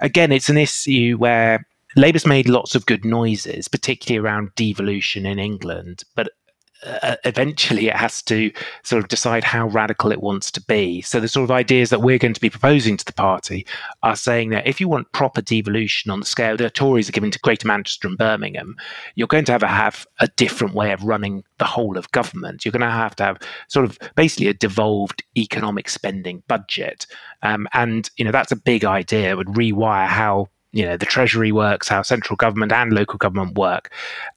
again, 0.00 0.32
it's 0.32 0.48
an 0.48 0.58
issue 0.58 1.16
where 1.16 1.66
Labour's 1.96 2.26
made 2.26 2.48
lots 2.48 2.74
of 2.74 2.86
good 2.86 3.04
noises, 3.04 3.66
particularly 3.68 4.24
around 4.24 4.54
devolution 4.54 5.26
in 5.26 5.38
England, 5.38 6.04
but 6.14 6.30
uh, 6.84 7.16
eventually 7.24 7.88
it 7.88 7.96
has 7.96 8.22
to 8.22 8.50
sort 8.82 9.02
of 9.02 9.08
decide 9.08 9.44
how 9.44 9.68
radical 9.68 10.12
it 10.12 10.22
wants 10.22 10.50
to 10.52 10.62
be. 10.62 11.00
So 11.02 11.20
the 11.20 11.28
sort 11.28 11.44
of 11.44 11.50
ideas 11.50 11.90
that 11.90 12.02
we're 12.02 12.18
going 12.18 12.34
to 12.34 12.40
be 12.40 12.50
proposing 12.50 12.96
to 12.96 13.04
the 13.04 13.12
party 13.12 13.66
are 14.02 14.16
saying 14.16 14.50
that 14.50 14.66
if 14.66 14.80
you 14.80 14.88
want 14.88 15.12
proper 15.12 15.42
devolution 15.42 16.10
on 16.10 16.20
the 16.20 16.26
scale 16.26 16.56
the 16.56 16.70
Tories 16.70 17.08
are 17.08 17.12
giving 17.12 17.30
to 17.30 17.38
Greater 17.40 17.66
Manchester 17.66 18.08
and 18.08 18.16
Birmingham, 18.16 18.76
you're 19.14 19.28
going 19.28 19.44
to 19.44 19.52
have 19.52 19.60
to 19.60 19.66
have 19.66 20.06
a 20.20 20.28
different 20.36 20.74
way 20.74 20.92
of 20.92 21.04
running 21.04 21.44
the 21.58 21.64
whole 21.64 21.98
of 21.98 22.10
government. 22.12 22.64
You're 22.64 22.72
going 22.72 22.80
to 22.80 22.90
have 22.90 23.16
to 23.16 23.24
have 23.24 23.38
sort 23.68 23.84
of 23.84 23.98
basically 24.16 24.48
a 24.48 24.54
devolved 24.54 25.22
economic 25.36 25.88
spending 25.88 26.42
budget, 26.48 27.06
um, 27.42 27.68
and 27.72 28.10
you 28.16 28.24
know 28.24 28.32
that's 28.32 28.52
a 28.52 28.56
big 28.56 28.84
idea. 28.84 29.30
It 29.30 29.36
would 29.36 29.48
rewire 29.48 30.06
how 30.06 30.48
you 30.72 30.84
know 30.84 30.96
the 30.96 31.06
treasury 31.06 31.52
works 31.52 31.88
how 31.88 32.02
central 32.02 32.36
government 32.36 32.72
and 32.72 32.92
local 32.92 33.18
government 33.18 33.56
work 33.56 33.90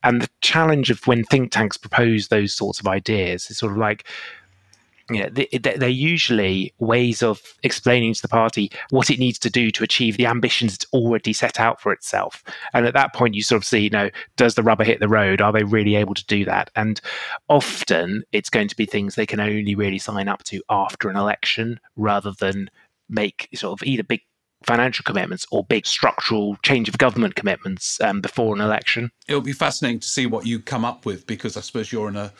and 0.04 0.22
the 0.22 0.30
challenge 0.41 0.89
of 0.89 1.06
when 1.06 1.24
think 1.26 1.52
tanks 1.52 1.78
propose 1.78 2.28
those 2.28 2.54
sorts 2.54 2.80
of 2.80 2.88
ideas 2.88 3.50
is 3.50 3.58
sort 3.58 3.72
of 3.72 3.78
like 3.78 4.06
you 5.10 5.22
know, 5.22 5.30
they, 5.30 5.48
they're 5.58 5.89
usually 5.89 6.74
ways 6.80 7.22
of 7.22 7.41
explaining 7.63 8.13
to 8.13 8.22
the 8.22 8.28
party 8.28 8.72
what 8.89 9.10
it 9.10 9.19
needs 9.19 9.38
to 9.39 9.50
do 9.50 9.69
to 9.72 9.84
achieve 9.84 10.17
the 10.17 10.26
ambitions 10.26 10.74
it's 10.74 10.86
already 10.93 11.34
set 11.34 11.60
out 11.60 11.82
for 11.82 11.91
itself. 11.91 12.43
And 12.74 12.86
at 12.86 12.93
that 12.93 13.13
point, 13.13 13.36
you 13.36 13.43
sort 13.43 13.58
of 13.58 13.65
see, 13.65 13.80
you 13.80 13.89
know, 13.89 14.10
does 14.38 14.56
the 14.56 14.63
rubber 14.63 14.84
hit 14.84 15.00
the 15.00 15.10
road? 15.10 15.41
Are 15.41 15.52
they 15.52 15.63
really 15.63 15.96
able 15.96 16.13
to 16.13 16.26
do 16.26 16.46
that? 16.46 16.69
And 16.76 17.02
often 17.50 18.24
it's 18.32 18.50
going 18.50 18.69
to 18.69 18.78
be 18.78 18.86
things 18.86 19.15
they 19.15 19.26
can 19.26 19.41
only 19.41 19.76
really 19.76 20.00
sign 20.00 20.30
up 20.30 20.43
to 20.46 20.62
after 20.69 21.10
an 21.10 21.17
election 21.17 21.80
rather 21.98 22.32
than 22.32 22.69
make 23.10 23.50
sort 23.54 23.80
of 23.80 23.86
either 23.86 24.04
big 24.04 24.22
financial 24.65 25.04
commitments 25.04 25.45
or 25.52 25.63
big 25.63 25.86
structural 25.86 26.58
change 26.63 26.89
of 26.89 26.97
government 26.97 27.36
commitments 27.36 27.99
um, 28.02 28.21
before 28.21 28.56
an 28.56 28.62
election. 28.62 29.12
It'll 29.28 29.41
be 29.41 29.54
fascinating 29.54 29.99
to 29.99 30.08
see 30.08 30.26
what 30.26 30.45
you 30.45 30.60
come 30.60 30.86
up 30.86 31.06
with 31.06 31.28
because 31.28 31.58
I 31.58 31.62
suppose 31.62 31.91
you're 31.91 32.10
in 32.10 32.15
a 32.15 32.34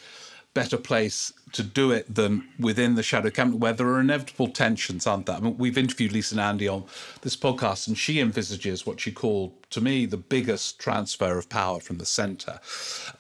better 0.54 0.78
place 0.78 1.34
to 1.52 1.64
do 1.64 1.92
it 1.92 2.14
than 2.14 2.48
within 2.60 2.96
the 2.96 3.04
shadow 3.04 3.30
cabinet 3.30 3.58
where 3.58 3.74
there 3.74 3.88
are 3.88 4.00
inevitable 4.00 4.48
tensions, 4.48 5.06
aren't 5.06 5.26
there? 5.26 5.36
I 5.36 5.40
mean, 5.40 5.58
we've 5.58 5.78
interviewed 5.78 6.12
Lisa 6.12 6.36
Nandy 6.36 6.68
on 6.68 6.86
this 7.22 7.36
podcast, 7.36 7.88
and 7.88 7.98
she 7.98 8.20
envisages 8.20 8.86
what 8.86 9.00
she 9.00 9.12
called, 9.12 9.54
to 9.72 9.82
me, 9.82 10.06
the 10.06 10.18
biggest 10.18 10.80
transfer 10.80 11.38
of 11.38 11.50
power 11.50 11.80
from 11.80 11.98
the 11.98 12.06
centre 12.06 12.60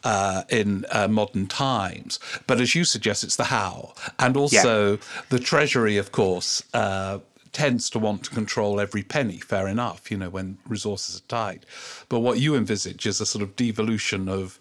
uh, 0.04 0.44
in 0.50 0.86
uh, 0.92 1.08
modern 1.08 1.48
times. 1.48 2.20
But 2.48 2.60
as 2.60 2.76
you 2.76 2.84
suggest, 2.86 3.24
it's 3.24 3.36
the 3.36 3.46
how, 3.46 3.94
and 4.20 4.36
also 4.38 4.94
yeah. 4.94 4.98
the 5.30 5.40
Treasury, 5.40 5.98
of 5.98 6.12
course. 6.12 6.64
Uh, 6.74 7.20
tends 7.54 7.90
to 7.92 8.00
want 8.00 8.24
to 8.24 8.32
control 8.32 8.80
every 8.80 9.04
penny, 9.04 9.38
fair 9.38 9.68
enough, 9.68 10.12
you 10.12 10.18
know, 10.18 10.30
when 10.30 10.58
resources 10.68 11.20
are 11.20 11.28
tight. 11.28 11.66
But 12.10 12.20
what 12.20 12.40
you 12.40 12.56
envisage 12.56 13.06
is 13.06 13.22
a 13.22 13.26
sort 13.26 13.44
of 13.44 13.56
devolution 13.56 14.28
of 14.28 14.60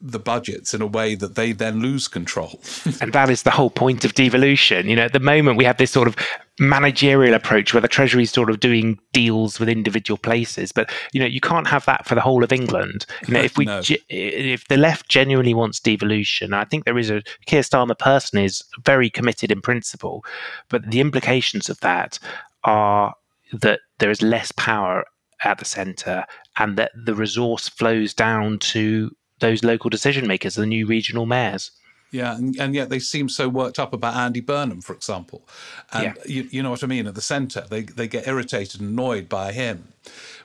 the 0.00 0.18
budgets 0.18 0.74
in 0.74 0.80
a 0.80 0.86
way 0.86 1.14
that 1.14 1.34
they 1.34 1.52
then 1.52 1.80
lose 1.80 2.06
control. 2.08 2.60
and 3.00 3.12
that 3.12 3.30
is 3.30 3.42
the 3.42 3.50
whole 3.50 3.70
point 3.70 4.04
of 4.04 4.14
devolution. 4.14 4.88
You 4.88 4.96
know, 4.96 5.04
at 5.04 5.12
the 5.12 5.20
moment 5.20 5.56
we 5.56 5.64
have 5.64 5.78
this 5.78 5.90
sort 5.90 6.08
of 6.08 6.16
managerial 6.60 7.34
approach 7.34 7.72
where 7.72 7.80
the 7.80 7.88
Treasury 7.88 8.22
is 8.22 8.30
sort 8.30 8.50
of 8.50 8.60
doing 8.60 8.98
deals 9.12 9.58
with 9.58 9.68
individual 9.68 10.18
places, 10.18 10.72
but 10.72 10.90
you 11.12 11.20
know, 11.20 11.26
you 11.26 11.40
can't 11.40 11.66
have 11.66 11.84
that 11.86 12.06
for 12.06 12.14
the 12.14 12.20
whole 12.20 12.44
of 12.44 12.52
England. 12.52 13.06
You 13.26 13.34
know, 13.34 13.40
if 13.40 13.56
we 13.56 13.64
no. 13.66 13.80
if 14.08 14.66
the 14.68 14.76
left 14.76 15.08
genuinely 15.08 15.54
wants 15.54 15.80
devolution, 15.80 16.54
I 16.54 16.64
think 16.64 16.84
there 16.84 16.98
is 16.98 17.10
a 17.10 17.22
Keir 17.46 17.62
Starmer 17.62 17.98
person 17.98 18.38
is 18.38 18.62
very 18.84 19.10
committed 19.10 19.50
in 19.50 19.60
principle, 19.60 20.24
but 20.68 20.90
the 20.90 21.00
implications 21.00 21.68
of 21.68 21.80
that 21.80 22.18
are 22.64 23.14
that 23.52 23.80
there 23.98 24.10
is 24.10 24.22
less 24.22 24.52
power 24.52 25.04
at 25.44 25.58
the 25.58 25.64
centre 25.64 26.24
and 26.58 26.76
that 26.76 26.90
the 26.94 27.14
resource 27.14 27.68
flows 27.68 28.12
down 28.12 28.58
to 28.58 29.10
those 29.40 29.64
local 29.64 29.90
decision 29.90 30.26
makers, 30.26 30.54
the 30.54 30.66
new 30.66 30.86
regional 30.86 31.26
mayors. 31.26 31.70
Yeah, 32.10 32.36
and, 32.36 32.58
and 32.58 32.74
yet 32.74 32.88
they 32.88 32.98
seem 32.98 33.28
so 33.28 33.48
worked 33.48 33.78
up 33.78 33.92
about 33.92 34.16
Andy 34.16 34.40
Burnham, 34.40 34.80
for 34.80 34.94
example. 34.94 35.46
And 35.92 36.04
yeah. 36.04 36.14
you, 36.24 36.48
you 36.50 36.62
know 36.62 36.70
what 36.70 36.82
I 36.82 36.86
mean? 36.86 37.06
At 37.06 37.14
the 37.14 37.20
centre, 37.20 37.64
they, 37.68 37.82
they 37.82 38.08
get 38.08 38.26
irritated 38.26 38.80
and 38.80 38.90
annoyed 38.90 39.28
by 39.28 39.52
him 39.52 39.88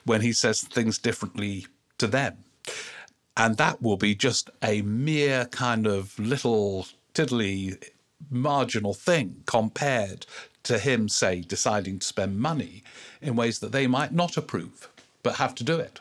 when 0.04 0.20
he 0.20 0.32
says 0.32 0.60
things 0.60 0.98
differently 0.98 1.66
to 1.98 2.06
them. 2.06 2.44
And 3.36 3.56
that 3.56 3.82
will 3.82 3.96
be 3.96 4.14
just 4.14 4.50
a 4.62 4.82
mere 4.82 5.46
kind 5.46 5.86
of 5.86 6.18
little 6.18 6.86
tiddly 7.14 7.78
marginal 8.30 8.94
thing 8.94 9.42
compared 9.46 10.26
to 10.64 10.78
him, 10.78 11.08
say, 11.08 11.40
deciding 11.40 11.98
to 11.98 12.06
spend 12.06 12.38
money 12.38 12.82
in 13.20 13.36
ways 13.36 13.58
that 13.58 13.72
they 13.72 13.86
might 13.86 14.12
not 14.12 14.36
approve, 14.36 14.88
but 15.22 15.36
have 15.36 15.54
to 15.56 15.64
do 15.64 15.78
it. 15.78 16.00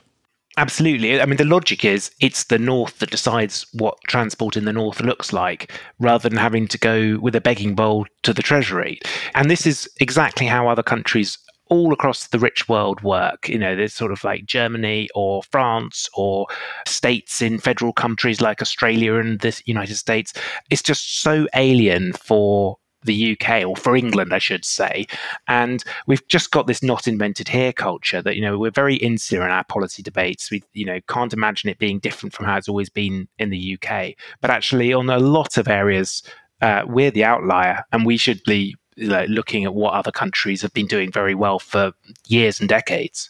Absolutely. 0.58 1.20
I 1.20 1.26
mean, 1.26 1.38
the 1.38 1.46
logic 1.46 1.84
is 1.84 2.12
it's 2.20 2.44
the 2.44 2.60
North 2.60 3.00
that 3.00 3.10
decides 3.10 3.66
what 3.74 3.98
transport 4.08 4.56
in 4.56 4.66
the 4.66 4.74
North 4.74 5.02
looks 5.02 5.34
like 5.34 5.72
rather 6.00 6.30
than 6.30 6.38
having 6.38 6.68
to 6.68 6.78
go 6.78 7.18
with 7.20 7.36
a 7.36 7.42
begging 7.42 7.74
bowl 7.74 8.06
to 8.22 8.34
the 8.34 8.44
Treasury. 8.44 9.00
And 9.34 9.50
this 9.50 9.66
is 9.66 9.90
exactly 10.00 10.46
how 10.46 10.68
other 10.68 10.84
countries 10.84 11.40
all 11.70 11.92
across 11.92 12.28
the 12.28 12.38
rich 12.38 12.70
world 12.70 13.02
work. 13.02 13.50
You 13.50 13.58
know, 13.58 13.76
there's 13.76 13.96
sort 13.96 14.12
of 14.12 14.24
like 14.24 14.46
Germany 14.46 15.10
or 15.16 15.42
France 15.44 16.08
or 16.14 16.46
states 16.86 17.42
in 17.42 17.58
federal 17.58 17.94
countries 17.94 18.40
like 18.40 18.62
Australia 18.62 19.16
and 19.16 19.40
the 19.40 19.60
United 19.66 19.96
States. 19.96 20.34
It's 20.70 20.84
just 20.84 21.22
so 21.22 21.48
alien 21.56 22.14
for 22.14 22.78
the 23.06 23.38
UK 23.38 23.66
or 23.66 23.76
for 23.76 23.96
England, 23.96 24.34
I 24.34 24.40
should 24.40 24.66
say. 24.66 25.08
And 25.48 25.84
we've 26.08 26.26
just 26.28 26.52
got 26.52 26.68
this 26.68 26.84
not 26.84 27.08
invented 27.08 27.48
here 27.48 27.74
culture 27.74 28.22
that, 28.22 28.36
you 28.36 28.42
know, 28.42 28.58
we're 28.58 28.72
very 28.72 28.96
insular 28.96 29.46
in 29.46 29.52
our 29.52 29.64
policy 29.64 30.04
debates. 30.04 30.52
We, 30.52 30.64
you 30.74 30.86
know, 30.86 31.00
can't 31.08 31.34
imagine 31.34 31.70
it 31.70 31.80
being 31.80 32.00
different 32.00 32.34
from 32.34 32.46
how 32.46 32.58
it's 32.58 32.70
always 32.70 32.90
been 32.90 33.28
in 33.40 33.50
the 33.50 33.78
UK. 33.78 34.14
But 34.42 34.52
actually, 34.52 34.94
on 34.94 35.10
a 35.10 35.20
lot 35.20 35.58
of 35.58 35.68
areas, 35.68 36.24
uh, 36.62 36.84
we're 36.88 37.12
the 37.12 37.26
outlier 37.26 37.84
and 37.92 38.06
we 38.06 38.18
should 38.18 38.42
be 38.46 38.76
like, 38.98 39.30
looking 39.30 39.66
at 39.66 39.74
what 39.74 39.94
other 39.94 40.12
countries 40.12 40.62
have 40.62 40.74
been 40.74 40.88
doing 40.88 41.12
very 41.12 41.36
well 41.36 41.60
for 41.60 41.94
years 42.28 42.60
and 42.60 42.70
decades. 42.70 43.30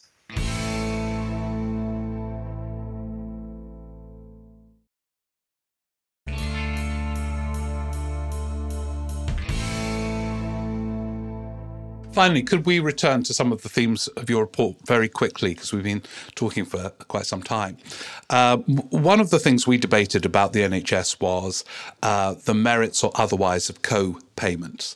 Finally, 12.14 12.44
could 12.44 12.68
we 12.68 12.80
return 12.80 13.24
to 13.24 13.34
some 13.34 13.52
of 13.52 13.64
the 13.64 13.70
themes 13.70 14.08
of 14.10 14.30
your 14.30 14.42
report 14.42 14.76
very 14.86 15.10
quickly, 15.10 15.56
because 15.56 15.74
we've 15.74 15.84
been 15.84 16.04
talking 16.36 16.64
for 16.64 16.92
quite 17.08 17.26
some 17.26 17.42
time. 17.42 17.76
Uh, 18.30 18.58
one 18.58 19.20
of 19.20 19.32
the 19.32 19.40
things 19.40 19.66
we 19.66 19.80
debated 19.80 20.24
about 20.24 20.54
the 20.54 20.60
NHS 20.60 21.20
was 21.20 21.66
uh, 22.04 22.36
the 22.46 22.54
merits 22.54 23.04
or 23.04 23.12
otherwise 23.16 23.68
of 23.68 23.82
co 23.82 24.20
payments. 24.36 24.96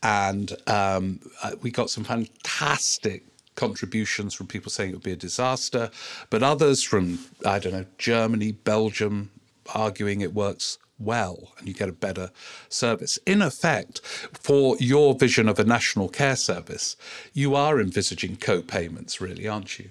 And 0.00 0.52
um, 0.68 1.18
uh, 1.42 1.52
we 1.60 1.72
got 1.72 1.90
some 1.90 2.04
fantastic 2.04 3.24
contributions 3.56 4.32
from 4.32 4.46
people 4.46 4.70
saying 4.70 4.90
it 4.90 4.94
would 4.94 5.02
be 5.02 5.12
a 5.12 5.16
disaster, 5.16 5.90
but 6.30 6.44
others 6.44 6.84
from, 6.84 7.18
I 7.44 7.58
don't 7.58 7.72
know, 7.72 7.86
Germany, 7.98 8.52
Belgium, 8.52 9.30
arguing 9.74 10.20
it 10.20 10.34
works 10.34 10.78
well 10.98 11.52
and 11.58 11.68
you 11.68 11.74
get 11.74 11.88
a 11.88 11.92
better 11.92 12.30
service. 12.68 13.18
In 13.26 13.42
effect, 13.42 14.00
for 14.32 14.76
your 14.78 15.14
vision 15.14 15.48
of 15.48 15.58
a 15.58 15.64
national 15.64 16.08
care 16.08 16.36
service, 16.36 16.96
you 17.32 17.54
are 17.54 17.80
envisaging 17.80 18.36
co 18.36 18.62
payments, 18.62 19.20
really, 19.20 19.46
aren't 19.48 19.78
you? 19.78 19.90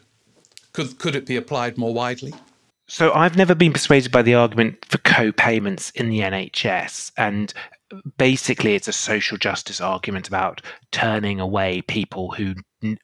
Could, 0.71 0.97
could 0.97 1.15
it 1.15 1.25
be 1.25 1.35
applied 1.35 1.77
more 1.77 1.93
widely? 1.93 2.33
So 2.87 3.13
I've 3.13 3.37
never 3.37 3.55
been 3.55 3.73
persuaded 3.73 4.11
by 4.11 4.21
the 4.21 4.35
argument 4.35 4.85
for 4.85 4.97
co 4.99 5.31
payments 5.31 5.91
in 5.91 6.09
the 6.09 6.19
NHS. 6.19 7.11
And 7.17 7.53
basically, 8.17 8.75
it's 8.75 8.87
a 8.87 8.93
social 8.93 9.37
justice 9.37 9.79
argument 9.79 10.27
about 10.27 10.61
turning 10.91 11.39
away 11.39 11.81
people 11.81 12.31
who 12.31 12.55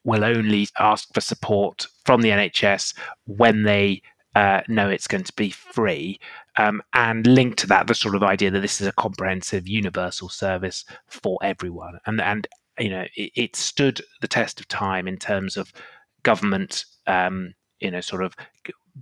will 0.04 0.24
only 0.24 0.68
ask 0.78 1.12
for 1.14 1.20
support 1.20 1.86
from 2.04 2.20
the 2.20 2.30
NHS 2.30 2.94
when 3.24 3.62
they 3.62 4.02
uh, 4.34 4.60
know 4.68 4.88
it's 4.88 5.06
going 5.06 5.24
to 5.24 5.32
be 5.34 5.50
free. 5.50 6.20
Um, 6.56 6.82
and 6.92 7.26
linked 7.26 7.58
to 7.60 7.66
that, 7.68 7.86
the 7.86 7.94
sort 7.94 8.14
of 8.14 8.22
idea 8.22 8.50
that 8.50 8.60
this 8.60 8.80
is 8.80 8.86
a 8.86 8.92
comprehensive, 8.92 9.68
universal 9.68 10.28
service 10.28 10.84
for 11.06 11.38
everyone. 11.42 11.98
And, 12.06 12.20
and 12.20 12.46
you 12.78 12.90
know, 12.90 13.04
it, 13.14 13.32
it 13.34 13.56
stood 13.56 14.00
the 14.20 14.28
test 14.28 14.60
of 14.60 14.68
time 14.68 15.08
in 15.08 15.16
terms 15.16 15.56
of 15.56 15.72
government, 16.22 16.84
um, 17.06 17.54
you 17.80 17.90
know, 17.90 18.00
sort 18.00 18.22
of 18.22 18.34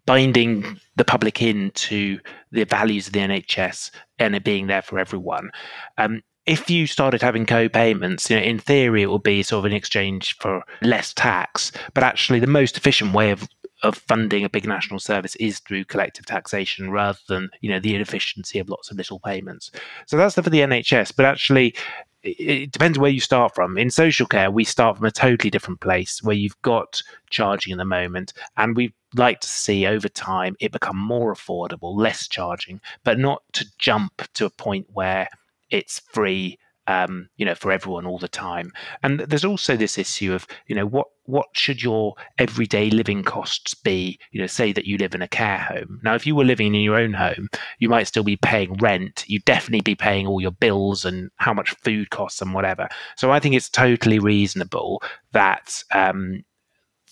binding 0.07 0.79
the 0.97 1.05
public 1.05 1.43
into 1.43 2.19
the 2.53 2.65
values 2.65 3.07
of 3.07 3.13
the 3.13 3.21
NHS 3.21 3.91
and 4.19 4.35
it 4.35 4.45
being 4.45 4.67
there 4.67 4.83
for 4.83 4.99
everyone. 4.99 5.51
Um, 5.97 6.23
if 6.47 6.71
you 6.71 6.87
started 6.87 7.21
having 7.21 7.45
co-payments, 7.45 8.31
you 8.31 8.37
know, 8.37 8.43
in 8.43 8.59
theory, 8.59 9.03
it 9.03 9.11
would 9.11 9.23
be 9.23 9.43
sort 9.43 9.61
of 9.61 9.71
in 9.71 9.77
exchange 9.77 10.37
for 10.39 10.63
less 10.81 11.13
tax. 11.13 11.73
But 11.93 12.05
actually, 12.05 12.41
the 12.41 12.47
most 12.47 12.79
efficient 12.79 13.13
way 13.13 13.31
of 13.31 13.47
of 13.83 13.97
funding 13.97 14.45
a 14.45 14.49
big 14.49 14.67
national 14.67 14.99
service 14.99 15.37
is 15.37 15.61
through 15.61 15.85
collective 15.85 16.27
taxation 16.27 16.91
rather 16.91 17.19
than 17.29 17.49
you 17.61 17.71
know 17.71 17.81
the 17.81 17.95
inefficiency 17.95 18.59
of 18.59 18.69
lots 18.69 18.91
of 18.91 18.97
little 18.97 19.21
payments. 19.21 19.71
So 20.07 20.17
that's 20.17 20.35
for 20.35 20.43
the 20.43 20.61
NHS, 20.61 21.15
but 21.17 21.27
actually 21.27 21.75
it 22.23 22.73
depends 22.73 22.99
where 22.99 23.11
you 23.11 23.21
start 23.21 23.55
from. 23.55 23.79
In 23.79 23.91
social 23.91 24.27
care, 24.27 24.51
we 24.51 24.65
start 24.65 24.97
from 24.97 25.07
a 25.07 25.11
totally 25.11 25.51
different 25.51 25.81
place 25.81 26.23
where 26.23 26.35
you've 26.35 26.61
got 26.63 27.01
charging 27.31 27.73
in 27.73 27.79
the 27.79 27.85
moment, 27.85 28.33
and 28.57 28.77
we'd 28.77 28.93
like 29.15 29.41
to 29.41 29.49
see 29.49 29.87
over 29.87 30.09
time 30.09 30.57
it 30.61 30.73
become 30.73 30.99
more 30.99 31.33
affordable, 31.33 31.97
less 31.97 32.27
charging, 32.27 32.81
but 33.05 33.19
not 33.19 33.43
to 33.53 33.67
jump 33.79 34.23
to 34.35 34.45
a 34.45 34.51
point 34.51 34.87
where 34.93 35.29
it's 35.71 36.01
free 36.13 36.59
um, 36.89 37.29
you 37.37 37.45
know, 37.45 37.55
for 37.55 37.71
everyone 37.71 38.07
all 38.07 38.19
the 38.19 38.29
time. 38.29 38.73
And 39.03 39.21
there's 39.21 39.45
also 39.45 39.77
this 39.77 39.99
issue 39.99 40.33
of, 40.33 40.47
you 40.67 40.75
know, 40.75 40.87
what 40.87 41.09
what 41.29 41.49
should 41.53 41.83
your 41.83 42.15
everyday 42.39 42.89
living 42.89 43.23
costs 43.23 43.75
be? 43.75 44.19
You 44.31 44.41
know, 44.41 44.47
say 44.47 44.73
that 44.73 44.87
you 44.87 44.97
live 44.97 45.15
in 45.15 45.21
a 45.21 45.29
care 45.29 45.59
home. 45.59 46.01
Now, 46.03 46.15
if 46.15 46.27
you 46.27 46.35
were 46.35 46.45
living 46.45 46.75
in 46.75 46.81
your 46.81 46.97
own 46.97 47.13
home, 47.13 47.51
you 47.79 47.91
might 47.91 48.07
still 48.07 48.23
be 48.23 48.39
paying 48.39 48.73
rent. 48.81 49.25
You'd 49.27 49.45
definitely 49.45 49.83
be 49.83 49.95
paying 49.95 50.27
all 50.27 50.41
your 50.41 50.53
bills 50.53 51.05
and 51.05 51.31
how 51.37 51.53
much 51.53 51.77
food 51.85 52.09
costs 52.09 52.41
and 52.41 52.55
whatever. 52.55 52.89
So 53.17 53.31
I 53.31 53.41
think 53.41 53.55
it's 53.55 53.69
totally 53.69 54.19
reasonable 54.19 55.03
that 55.33 55.83
um, 55.93 56.45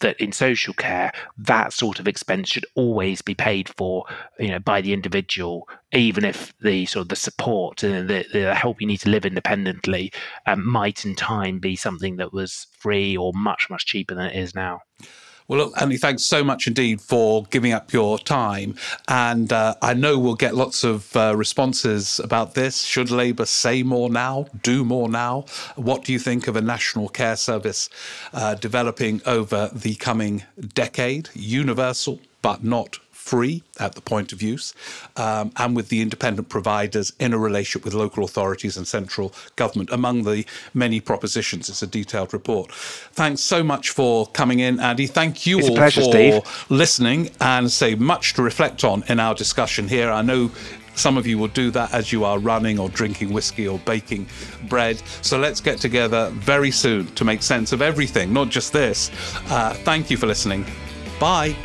that 0.00 0.20
in 0.20 0.32
social 0.32 0.74
care 0.74 1.12
that 1.38 1.72
sort 1.72 1.98
of 1.98 2.08
expense 2.08 2.48
should 2.48 2.66
always 2.74 3.22
be 3.22 3.34
paid 3.34 3.68
for 3.68 4.04
you 4.38 4.48
know 4.48 4.58
by 4.58 4.80
the 4.80 4.92
individual 4.92 5.68
even 5.92 6.24
if 6.24 6.52
the 6.60 6.86
sort 6.86 7.02
of 7.02 7.08
the 7.08 7.16
support 7.16 7.82
and 7.82 8.08
the, 8.08 8.24
the 8.32 8.54
help 8.54 8.80
you 8.80 8.86
need 8.86 9.00
to 9.00 9.10
live 9.10 9.24
independently 9.24 10.12
um, 10.46 10.68
might 10.68 11.04
in 11.04 11.14
time 11.14 11.58
be 11.58 11.76
something 11.76 12.16
that 12.16 12.32
was 12.32 12.66
free 12.72 13.16
or 13.16 13.32
much 13.34 13.68
much 13.70 13.86
cheaper 13.86 14.14
than 14.14 14.26
it 14.26 14.36
is 14.36 14.54
now 14.54 14.80
well, 15.48 15.72
Andy, 15.80 15.96
thanks 15.96 16.24
so 16.24 16.42
much 16.42 16.66
indeed 16.66 17.00
for 17.00 17.44
giving 17.50 17.72
up 17.72 17.92
your 17.92 18.18
time. 18.18 18.74
And 19.06 19.52
uh, 19.52 19.74
I 19.80 19.94
know 19.94 20.18
we'll 20.18 20.34
get 20.34 20.54
lots 20.54 20.82
of 20.82 21.16
uh, 21.16 21.34
responses 21.36 22.18
about 22.20 22.54
this. 22.54 22.82
Should 22.82 23.10
Labour 23.10 23.46
say 23.46 23.82
more 23.82 24.10
now, 24.10 24.46
do 24.62 24.84
more 24.84 25.08
now? 25.08 25.44
What 25.76 26.04
do 26.04 26.12
you 26.12 26.18
think 26.18 26.48
of 26.48 26.56
a 26.56 26.60
national 26.60 27.08
care 27.08 27.36
service 27.36 27.88
uh, 28.32 28.54
developing 28.56 29.22
over 29.24 29.70
the 29.72 29.94
coming 29.94 30.42
decade? 30.74 31.28
Universal, 31.34 32.20
but 32.42 32.64
not 32.64 32.98
free 33.26 33.62
at 33.80 33.94
the 33.96 34.00
point 34.00 34.32
of 34.32 34.40
use, 34.40 34.72
um, 35.16 35.50
and 35.56 35.74
with 35.74 35.88
the 35.88 36.00
independent 36.00 36.48
providers 36.48 37.12
in 37.18 37.32
a 37.32 37.38
relationship 37.38 37.84
with 37.84 37.92
local 37.92 38.22
authorities 38.24 38.76
and 38.76 38.86
central 38.86 39.32
government, 39.56 39.90
among 39.90 40.22
the 40.22 40.46
many 40.72 41.00
propositions. 41.00 41.68
It's 41.68 41.82
a 41.82 41.88
detailed 41.88 42.32
report. 42.32 42.70
Thanks 42.72 43.40
so 43.40 43.64
much 43.64 43.90
for 43.90 44.26
coming 44.28 44.60
in, 44.60 44.78
Andy. 44.78 45.08
Thank 45.08 45.44
you 45.44 45.58
it's 45.58 45.68
all 45.68 45.76
pleasure, 45.76 46.02
for 46.02 46.12
Steve. 46.12 46.66
listening 46.70 47.30
and 47.40 47.70
say 47.70 47.96
much 47.96 48.34
to 48.34 48.42
reflect 48.42 48.84
on 48.84 49.02
in 49.08 49.18
our 49.18 49.34
discussion 49.34 49.88
here. 49.88 50.10
I 50.10 50.22
know 50.22 50.50
some 50.94 51.18
of 51.18 51.26
you 51.26 51.36
will 51.36 51.48
do 51.48 51.70
that 51.72 51.92
as 51.92 52.12
you 52.12 52.24
are 52.24 52.38
running 52.38 52.78
or 52.78 52.88
drinking 52.88 53.32
whiskey 53.32 53.66
or 53.66 53.78
baking 53.80 54.28
bread. 54.68 55.02
So 55.20 55.36
let's 55.38 55.60
get 55.60 55.78
together 55.78 56.30
very 56.32 56.70
soon 56.70 57.06
to 57.16 57.24
make 57.24 57.42
sense 57.42 57.72
of 57.72 57.82
everything, 57.82 58.32
not 58.32 58.48
just 58.50 58.72
this. 58.72 59.10
Uh, 59.50 59.74
thank 59.84 60.10
you 60.10 60.16
for 60.16 60.26
listening. 60.26 60.64
Bye. 61.18 61.56